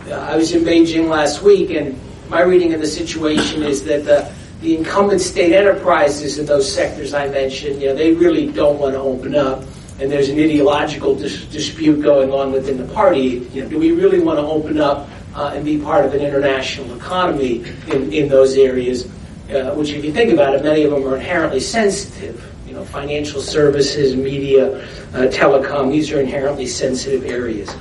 Uh, 0.06 0.12
I 0.12 0.36
was 0.36 0.52
in 0.52 0.62
Beijing 0.62 1.08
last 1.08 1.42
week, 1.42 1.70
and 1.70 1.98
my 2.28 2.42
reading 2.42 2.72
of 2.74 2.80
the 2.80 2.86
situation 2.86 3.64
is 3.64 3.84
that 3.84 4.04
the, 4.04 4.32
the 4.66 4.76
incumbent 4.76 5.20
state 5.20 5.52
enterprises 5.52 6.40
in 6.40 6.46
those 6.46 6.66
sectors 6.70 7.14
I 7.14 7.28
mentioned, 7.28 7.80
you 7.80 7.86
know, 7.86 7.94
they 7.94 8.12
really 8.12 8.50
don't 8.50 8.80
want 8.80 8.94
to 8.94 9.00
open 9.00 9.36
up. 9.36 9.62
And 10.00 10.10
there's 10.10 10.28
an 10.28 10.40
ideological 10.40 11.14
dis- 11.14 11.44
dispute 11.44 12.02
going 12.02 12.32
on 12.32 12.50
within 12.50 12.76
the 12.76 12.92
party. 12.92 13.48
You 13.54 13.62
know, 13.62 13.68
do 13.68 13.78
we 13.78 13.92
really 13.92 14.18
want 14.18 14.40
to 14.40 14.44
open 14.44 14.80
up 14.80 15.08
uh, 15.36 15.52
and 15.54 15.64
be 15.64 15.78
part 15.78 16.04
of 16.04 16.14
an 16.14 16.20
international 16.20 16.96
economy 16.96 17.64
in, 17.92 18.12
in 18.12 18.28
those 18.28 18.56
areas? 18.56 19.08
uh, 19.50 19.72
which, 19.74 19.90
if 19.90 20.04
you 20.04 20.12
think 20.12 20.32
about 20.32 20.54
it, 20.54 20.64
many 20.64 20.82
of 20.82 20.90
them 20.90 21.06
are 21.06 21.14
inherently 21.14 21.60
sensitive. 21.60 22.44
You 22.66 22.74
know, 22.74 22.84
financial 22.84 23.40
services, 23.40 24.16
media, 24.16 24.80
uh, 25.14 25.28
telecom; 25.30 25.92
these 25.92 26.10
are 26.10 26.20
inherently 26.20 26.66
sensitive 26.66 27.24
areas. 27.24 27.72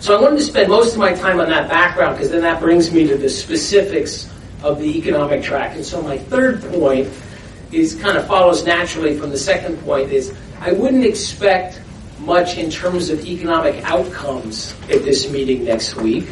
So 0.00 0.16
I 0.16 0.22
wanted 0.22 0.36
to 0.36 0.42
spend 0.42 0.70
most 0.70 0.94
of 0.94 0.98
my 0.98 1.12
time 1.12 1.38
on 1.40 1.50
that 1.50 1.68
background 1.68 2.16
because 2.16 2.30
then 2.30 2.40
that 2.40 2.60
brings 2.60 2.90
me 2.90 3.06
to 3.08 3.18
the 3.18 3.28
specifics 3.28 4.32
of 4.62 4.78
the 4.78 4.98
economic 4.98 5.42
track. 5.42 5.74
And 5.76 5.84
so 5.84 6.02
my 6.02 6.18
third 6.18 6.62
point 6.62 7.08
is 7.72 7.94
kind 7.94 8.16
of 8.16 8.26
follows 8.26 8.64
naturally 8.64 9.18
from 9.18 9.30
the 9.30 9.38
second 9.38 9.78
point 9.84 10.10
is 10.10 10.34
I 10.60 10.72
wouldn't 10.72 11.04
expect 11.04 11.80
much 12.20 12.56
in 12.56 12.70
terms 12.70 13.10
of 13.10 13.24
economic 13.24 13.84
outcomes 13.84 14.74
at 14.84 15.02
this 15.02 15.30
meeting 15.30 15.64
next 15.64 15.96
week. 15.96 16.26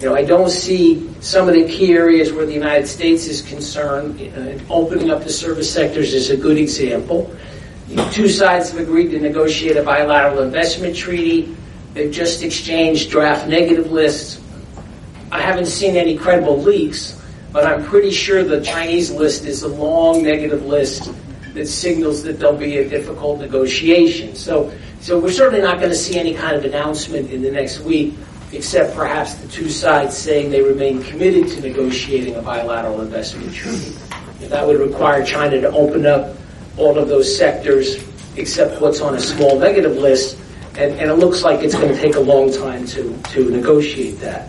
You 0.00 0.08
know, 0.08 0.14
I 0.14 0.24
don't 0.24 0.50
see 0.50 1.10
some 1.20 1.48
of 1.48 1.54
the 1.54 1.68
key 1.68 1.92
areas 1.92 2.32
where 2.32 2.46
the 2.46 2.52
United 2.54 2.86
States 2.86 3.26
is 3.26 3.42
concerned. 3.42 4.20
Uh, 4.20 4.72
opening 4.72 5.10
up 5.10 5.24
the 5.24 5.30
service 5.30 5.72
sectors 5.72 6.14
is 6.14 6.30
a 6.30 6.36
good 6.36 6.56
example. 6.56 7.34
The 7.88 8.02
two 8.10 8.28
sides 8.28 8.70
have 8.70 8.80
agreed 8.80 9.10
to 9.10 9.20
negotiate 9.20 9.76
a 9.76 9.82
bilateral 9.82 10.42
investment 10.42 10.96
treaty. 10.96 11.54
They've 11.92 12.12
just 12.12 12.42
exchanged 12.42 13.10
draft 13.10 13.48
negative 13.48 13.90
lists. 13.90 14.40
I 15.32 15.40
haven't 15.40 15.66
seen 15.66 15.96
any 15.96 16.16
credible 16.16 16.60
leaks, 16.60 17.19
but 17.52 17.66
I'm 17.66 17.84
pretty 17.84 18.10
sure 18.10 18.42
the 18.44 18.60
Chinese 18.60 19.10
list 19.10 19.44
is 19.44 19.62
a 19.62 19.68
long 19.68 20.22
negative 20.22 20.64
list 20.66 21.12
that 21.54 21.66
signals 21.66 22.22
that 22.22 22.38
there'll 22.38 22.56
be 22.56 22.78
a 22.78 22.88
difficult 22.88 23.40
negotiation. 23.40 24.36
So, 24.36 24.72
so 25.00 25.18
we're 25.18 25.32
certainly 25.32 25.62
not 25.62 25.78
going 25.78 25.90
to 25.90 25.96
see 25.96 26.18
any 26.18 26.34
kind 26.34 26.56
of 26.56 26.64
announcement 26.64 27.30
in 27.30 27.42
the 27.42 27.50
next 27.50 27.80
week 27.80 28.14
except 28.52 28.94
perhaps 28.94 29.34
the 29.34 29.48
two 29.48 29.68
sides 29.68 30.16
saying 30.16 30.50
they 30.50 30.62
remain 30.62 31.02
committed 31.04 31.48
to 31.48 31.60
negotiating 31.60 32.34
a 32.36 32.42
bilateral 32.42 33.00
investment 33.00 33.52
treaty. 33.54 33.96
That 34.40 34.66
would 34.66 34.80
require 34.80 35.24
China 35.24 35.60
to 35.60 35.70
open 35.70 36.06
up 36.06 36.36
all 36.76 36.98
of 36.98 37.08
those 37.08 37.36
sectors 37.36 38.04
except 38.36 38.80
what's 38.80 39.00
on 39.00 39.14
a 39.14 39.20
small 39.20 39.58
negative 39.58 39.96
list, 39.96 40.38
and, 40.78 40.92
and 40.94 41.10
it 41.10 41.14
looks 41.14 41.42
like 41.42 41.62
it's 41.62 41.74
going 41.74 41.94
to 41.94 42.00
take 42.00 42.16
a 42.16 42.20
long 42.20 42.52
time 42.52 42.86
to, 42.86 43.16
to 43.30 43.50
negotiate 43.50 44.18
that. 44.20 44.48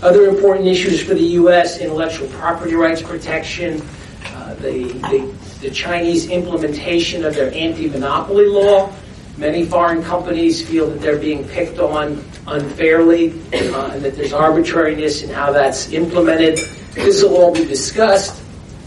Other 0.00 0.28
important 0.28 0.68
issues 0.68 1.02
for 1.02 1.14
the 1.14 1.24
U.S. 1.42 1.78
intellectual 1.78 2.28
property 2.28 2.74
rights 2.74 3.02
protection, 3.02 3.82
uh, 4.26 4.54
the, 4.54 4.92
the, 5.10 5.34
the 5.60 5.70
Chinese 5.70 6.30
implementation 6.30 7.24
of 7.24 7.34
their 7.34 7.52
anti 7.52 7.88
monopoly 7.88 8.46
law. 8.46 8.92
Many 9.36 9.66
foreign 9.66 10.04
companies 10.04 10.66
feel 10.66 10.88
that 10.90 11.00
they're 11.00 11.18
being 11.18 11.46
picked 11.48 11.80
on 11.80 12.24
unfairly 12.46 13.30
uh, 13.52 13.90
and 13.92 14.04
that 14.04 14.14
there's 14.14 14.32
arbitrariness 14.32 15.22
in 15.22 15.30
how 15.30 15.50
that's 15.50 15.92
implemented. 15.92 16.58
This 16.94 17.22
will 17.24 17.36
all 17.36 17.52
be 17.52 17.64
discussed, 17.64 18.40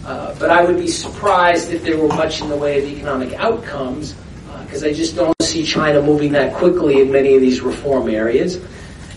uh, 0.06 0.34
but 0.40 0.50
I 0.50 0.64
would 0.64 0.78
be 0.78 0.88
surprised 0.88 1.72
if 1.72 1.84
there 1.84 1.98
were 1.98 2.08
much 2.08 2.42
in 2.42 2.48
the 2.48 2.58
way 2.58 2.82
of 2.82 2.86
economic 2.90 3.34
outcomes 3.34 4.16
because 4.64 4.84
uh, 4.84 4.88
I 4.88 4.94
just 4.94 5.18
don't 5.18 5.36
see 5.42 5.66
China 5.66 6.02
moving 6.02 6.32
that 6.34 6.54
quickly 6.54 7.02
in 7.02 7.12
many 7.12 7.36
of 7.36 7.42
these 7.42 7.60
reform 7.60 8.10
areas. 8.10 8.62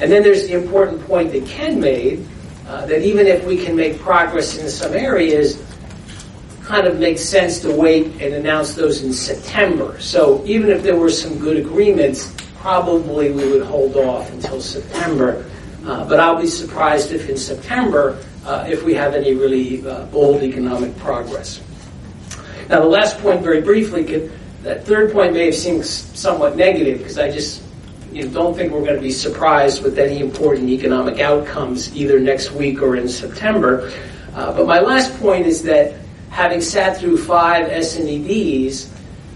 And 0.00 0.10
then 0.10 0.22
there's 0.22 0.48
the 0.48 0.54
important 0.54 1.04
point 1.06 1.32
that 1.32 1.46
Ken 1.46 1.80
made 1.80 2.26
uh, 2.66 2.86
that 2.86 3.02
even 3.02 3.26
if 3.26 3.44
we 3.44 3.62
can 3.62 3.76
make 3.76 3.98
progress 4.00 4.58
in 4.58 4.68
some 4.68 4.94
areas, 4.94 5.62
kind 6.62 6.86
of 6.86 6.98
makes 6.98 7.20
sense 7.20 7.60
to 7.60 7.70
wait 7.70 8.06
and 8.22 8.34
announce 8.34 8.74
those 8.74 9.02
in 9.02 9.12
September. 9.12 10.00
So 10.00 10.42
even 10.46 10.70
if 10.70 10.82
there 10.82 10.96
were 10.96 11.10
some 11.10 11.38
good 11.38 11.58
agreements, 11.58 12.34
probably 12.56 13.30
we 13.30 13.52
would 13.52 13.66
hold 13.66 13.96
off 13.96 14.30
until 14.32 14.60
September. 14.60 15.44
Uh, 15.84 16.08
but 16.08 16.18
I'll 16.18 16.40
be 16.40 16.46
surprised 16.46 17.12
if 17.12 17.28
in 17.28 17.36
September, 17.36 18.18
uh, 18.46 18.66
if 18.66 18.82
we 18.82 18.94
have 18.94 19.14
any 19.14 19.34
really 19.34 19.86
uh, 19.86 20.06
bold 20.06 20.42
economic 20.42 20.96
progress. 20.96 21.60
Now, 22.70 22.80
the 22.80 22.86
last 22.86 23.18
point, 23.18 23.42
very 23.42 23.60
briefly, 23.60 24.04
could, 24.04 24.32
that 24.62 24.86
third 24.86 25.12
point 25.12 25.34
may 25.34 25.44
have 25.44 25.54
seemed 25.54 25.84
somewhat 25.84 26.56
negative 26.56 26.98
because 26.98 27.18
I 27.18 27.30
just 27.30 27.62
you 28.14 28.24
know, 28.24 28.30
don't 28.32 28.54
think 28.54 28.72
we're 28.72 28.84
going 28.84 28.94
to 28.94 29.00
be 29.00 29.10
surprised 29.10 29.82
with 29.82 29.98
any 29.98 30.20
important 30.20 30.68
economic 30.70 31.18
outcomes 31.18 31.94
either 31.96 32.20
next 32.20 32.52
week 32.52 32.80
or 32.80 32.96
in 32.96 33.08
September. 33.08 33.92
Uh, 34.34 34.56
but 34.56 34.66
my 34.66 34.80
last 34.80 35.18
point 35.18 35.46
is 35.46 35.62
that 35.64 35.96
having 36.30 36.60
sat 36.60 36.96
through 36.98 37.18
five 37.18 37.66
S&EDs, 37.68 38.90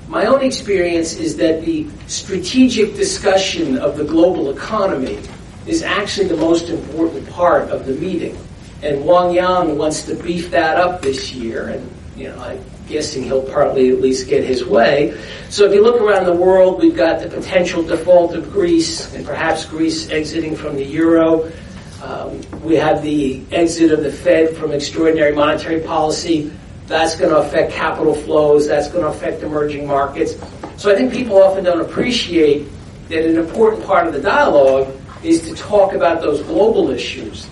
my 0.09 0.27
own 0.27 0.43
experience 0.43 1.15
is 1.15 1.37
that 1.37 1.65
the 1.65 1.89
strategic 2.07 2.95
discussion 2.95 3.79
of 3.79 3.97
the 3.97 4.05
global 4.05 4.51
economy 4.51 5.19
is 5.67 5.83
actually 5.83 6.29
the 6.29 6.37
most 6.37 6.69
important 6.69 7.29
part 7.31 7.69
of 7.71 7.85
the 7.85 7.93
meeting. 7.95 8.39
And 8.83 9.05
Wang 9.05 9.35
Yang 9.35 9.77
wants 9.77 10.03
to 10.03 10.15
beef 10.15 10.51
that 10.53 10.77
up 10.77 11.03
this 11.03 11.33
year, 11.33 11.69
and 11.69 11.91
you 12.17 12.29
know, 12.29 12.41
I'm 12.41 12.65
guessing 12.89 13.23
he'll 13.23 13.43
partly 13.43 13.91
at 13.91 14.01
least 14.01 14.29
get 14.29 14.45
his 14.45 14.65
way. 14.65 15.19
So 15.51 15.65
if 15.65 15.73
you 15.73 15.83
look 15.83 16.01
around 16.01 16.27
the 16.27 16.35
world, 16.35 16.81
we've 16.83 16.97
got 16.97 17.21
the 17.21 17.29
potential 17.29 17.83
default 17.83 18.35
of 18.35 18.51
Greece, 18.53 19.15
and 19.15 19.25
perhaps 19.25 19.65
Greece 19.65 20.11
exiting 20.11 20.57
from 20.57 20.77
the 20.77 20.85
euro. 20.85 21.51
Um, 22.03 22.41
we 22.63 22.77
have 22.77 23.03
the 23.03 23.43
exit 23.51 23.91
of 23.91 24.03
the 24.03 24.13
Fed 24.13 24.57
from 24.57 24.73
extraordinary 24.73 25.35
monetary 25.35 25.81
policy. 25.81 26.51
That's 26.87 27.17
going 27.17 27.31
to 27.31 27.39
affect 27.39 27.73
capital 27.73 28.15
flows. 28.15 28.67
That's 28.67 28.89
going 28.89 29.05
to 29.05 29.11
affect 29.11 29.43
emerging 29.43 29.87
markets. 29.87 30.35
So 30.77 30.93
I 30.93 30.97
think 30.97 31.13
people 31.13 31.43
often 31.43 31.65
don't 31.65 31.81
appreciate 31.81 32.67
that 33.09 33.29
an 33.29 33.37
important 33.37 33.85
part 33.85 34.07
of 34.07 34.13
the 34.13 34.21
dialogue 34.21 34.95
is 35.23 35.43
to 35.43 35.55
talk 35.55 35.93
about 35.93 36.21
those 36.21 36.43
global 36.43 36.91
issues. 36.91 37.49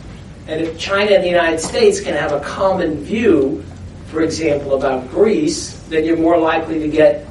And 0.46 0.60
if 0.60 0.78
China 0.78 1.12
and 1.12 1.24
the 1.24 1.28
United 1.28 1.58
States 1.58 2.00
can 2.00 2.14
have 2.14 2.32
a 2.32 2.40
common 2.40 3.02
view, 3.02 3.64
for 4.16 4.22
example, 4.22 4.74
about 4.74 5.10
Greece, 5.10 5.74
then 5.90 6.06
you're 6.06 6.16
more 6.16 6.38
likely 6.38 6.78
to 6.78 6.88
get 6.88 7.26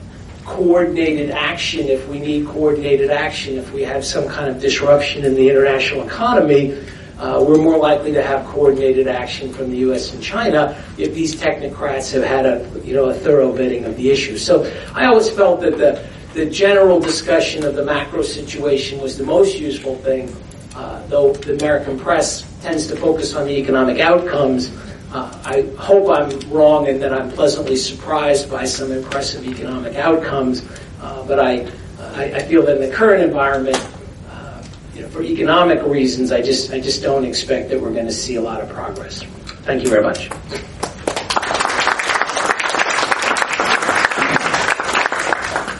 coordinated 0.45 1.31
action 1.31 1.87
if 1.87 2.07
we 2.07 2.19
need 2.19 2.45
coordinated 2.45 3.09
action, 3.09 3.57
if 3.57 3.73
we 3.73 3.81
have 3.81 4.05
some 4.05 4.27
kind 4.27 4.49
of 4.49 4.61
disruption 4.61 5.25
in 5.25 5.33
the 5.33 5.49
international 5.49 6.05
economy 6.05 6.79
uh, 7.17 7.43
we're 7.47 7.57
more 7.57 7.77
likely 7.77 8.11
to 8.11 8.21
have 8.21 8.45
coordinated 8.45 9.07
action 9.07 9.51
from 9.51 9.71
the 9.71 9.77
U.S. 9.77 10.13
and 10.13 10.21
China 10.21 10.77
if 10.97 11.13
these 11.13 11.35
technocrats 11.35 12.11
have 12.11 12.23
had 12.23 12.45
a 12.45 12.69
you 12.83 12.93
know 12.93 13.05
a 13.05 13.13
thorough 13.13 13.53
vetting 13.53 13.85
of 13.85 13.95
the 13.95 14.11
issue. 14.11 14.37
So 14.37 14.69
I 14.93 15.05
always 15.05 15.29
felt 15.29 15.61
that 15.61 15.77
the 15.77 16.05
the 16.33 16.45
general 16.45 16.99
discussion 16.99 17.63
of 17.63 17.75
the 17.75 17.85
macro 17.85 18.21
situation 18.21 18.99
was 18.99 19.17
the 19.17 19.23
most 19.23 19.57
useful 19.57 19.95
thing, 19.99 20.35
uh, 20.75 21.07
though 21.07 21.31
the 21.31 21.55
American 21.55 21.97
press 21.97 22.43
tends 22.61 22.87
to 22.87 22.97
focus 22.97 23.33
on 23.33 23.47
the 23.47 23.57
economic 23.57 24.01
outcomes. 24.01 24.69
Uh, 25.15 25.31
I 25.45 25.61
hope 25.77 26.09
I'm 26.09 26.37
wrong 26.51 26.89
and 26.89 27.01
that 27.01 27.13
I'm 27.13 27.31
pleasantly 27.31 27.77
surprised 27.77 28.51
by 28.51 28.65
some 28.65 28.91
impressive 28.91 29.47
economic 29.47 29.95
outcomes, 29.95 30.67
uh, 31.01 31.25
but 31.25 31.39
I, 31.39 31.71
I, 32.17 32.23
I 32.33 32.43
feel 32.43 32.65
that 32.65 32.75
in 32.75 32.89
the 32.89 32.93
current 32.93 33.23
environment, 33.23 33.77
you 34.93 35.03
know, 35.03 35.07
for 35.07 35.21
economic 35.21 35.81
reasons, 35.83 36.33
I 36.33 36.41
just 36.41 36.73
I 36.73 36.81
just 36.81 37.01
don't 37.01 37.23
expect 37.23 37.69
that 37.69 37.79
we're 37.79 37.93
going 37.93 38.07
to 38.07 38.11
see 38.11 38.35
a 38.35 38.41
lot 38.41 38.59
of 38.59 38.67
progress. 38.67 39.23
Thank 39.63 39.83
you 39.83 39.89
very 39.89 40.03
much. 40.03 40.29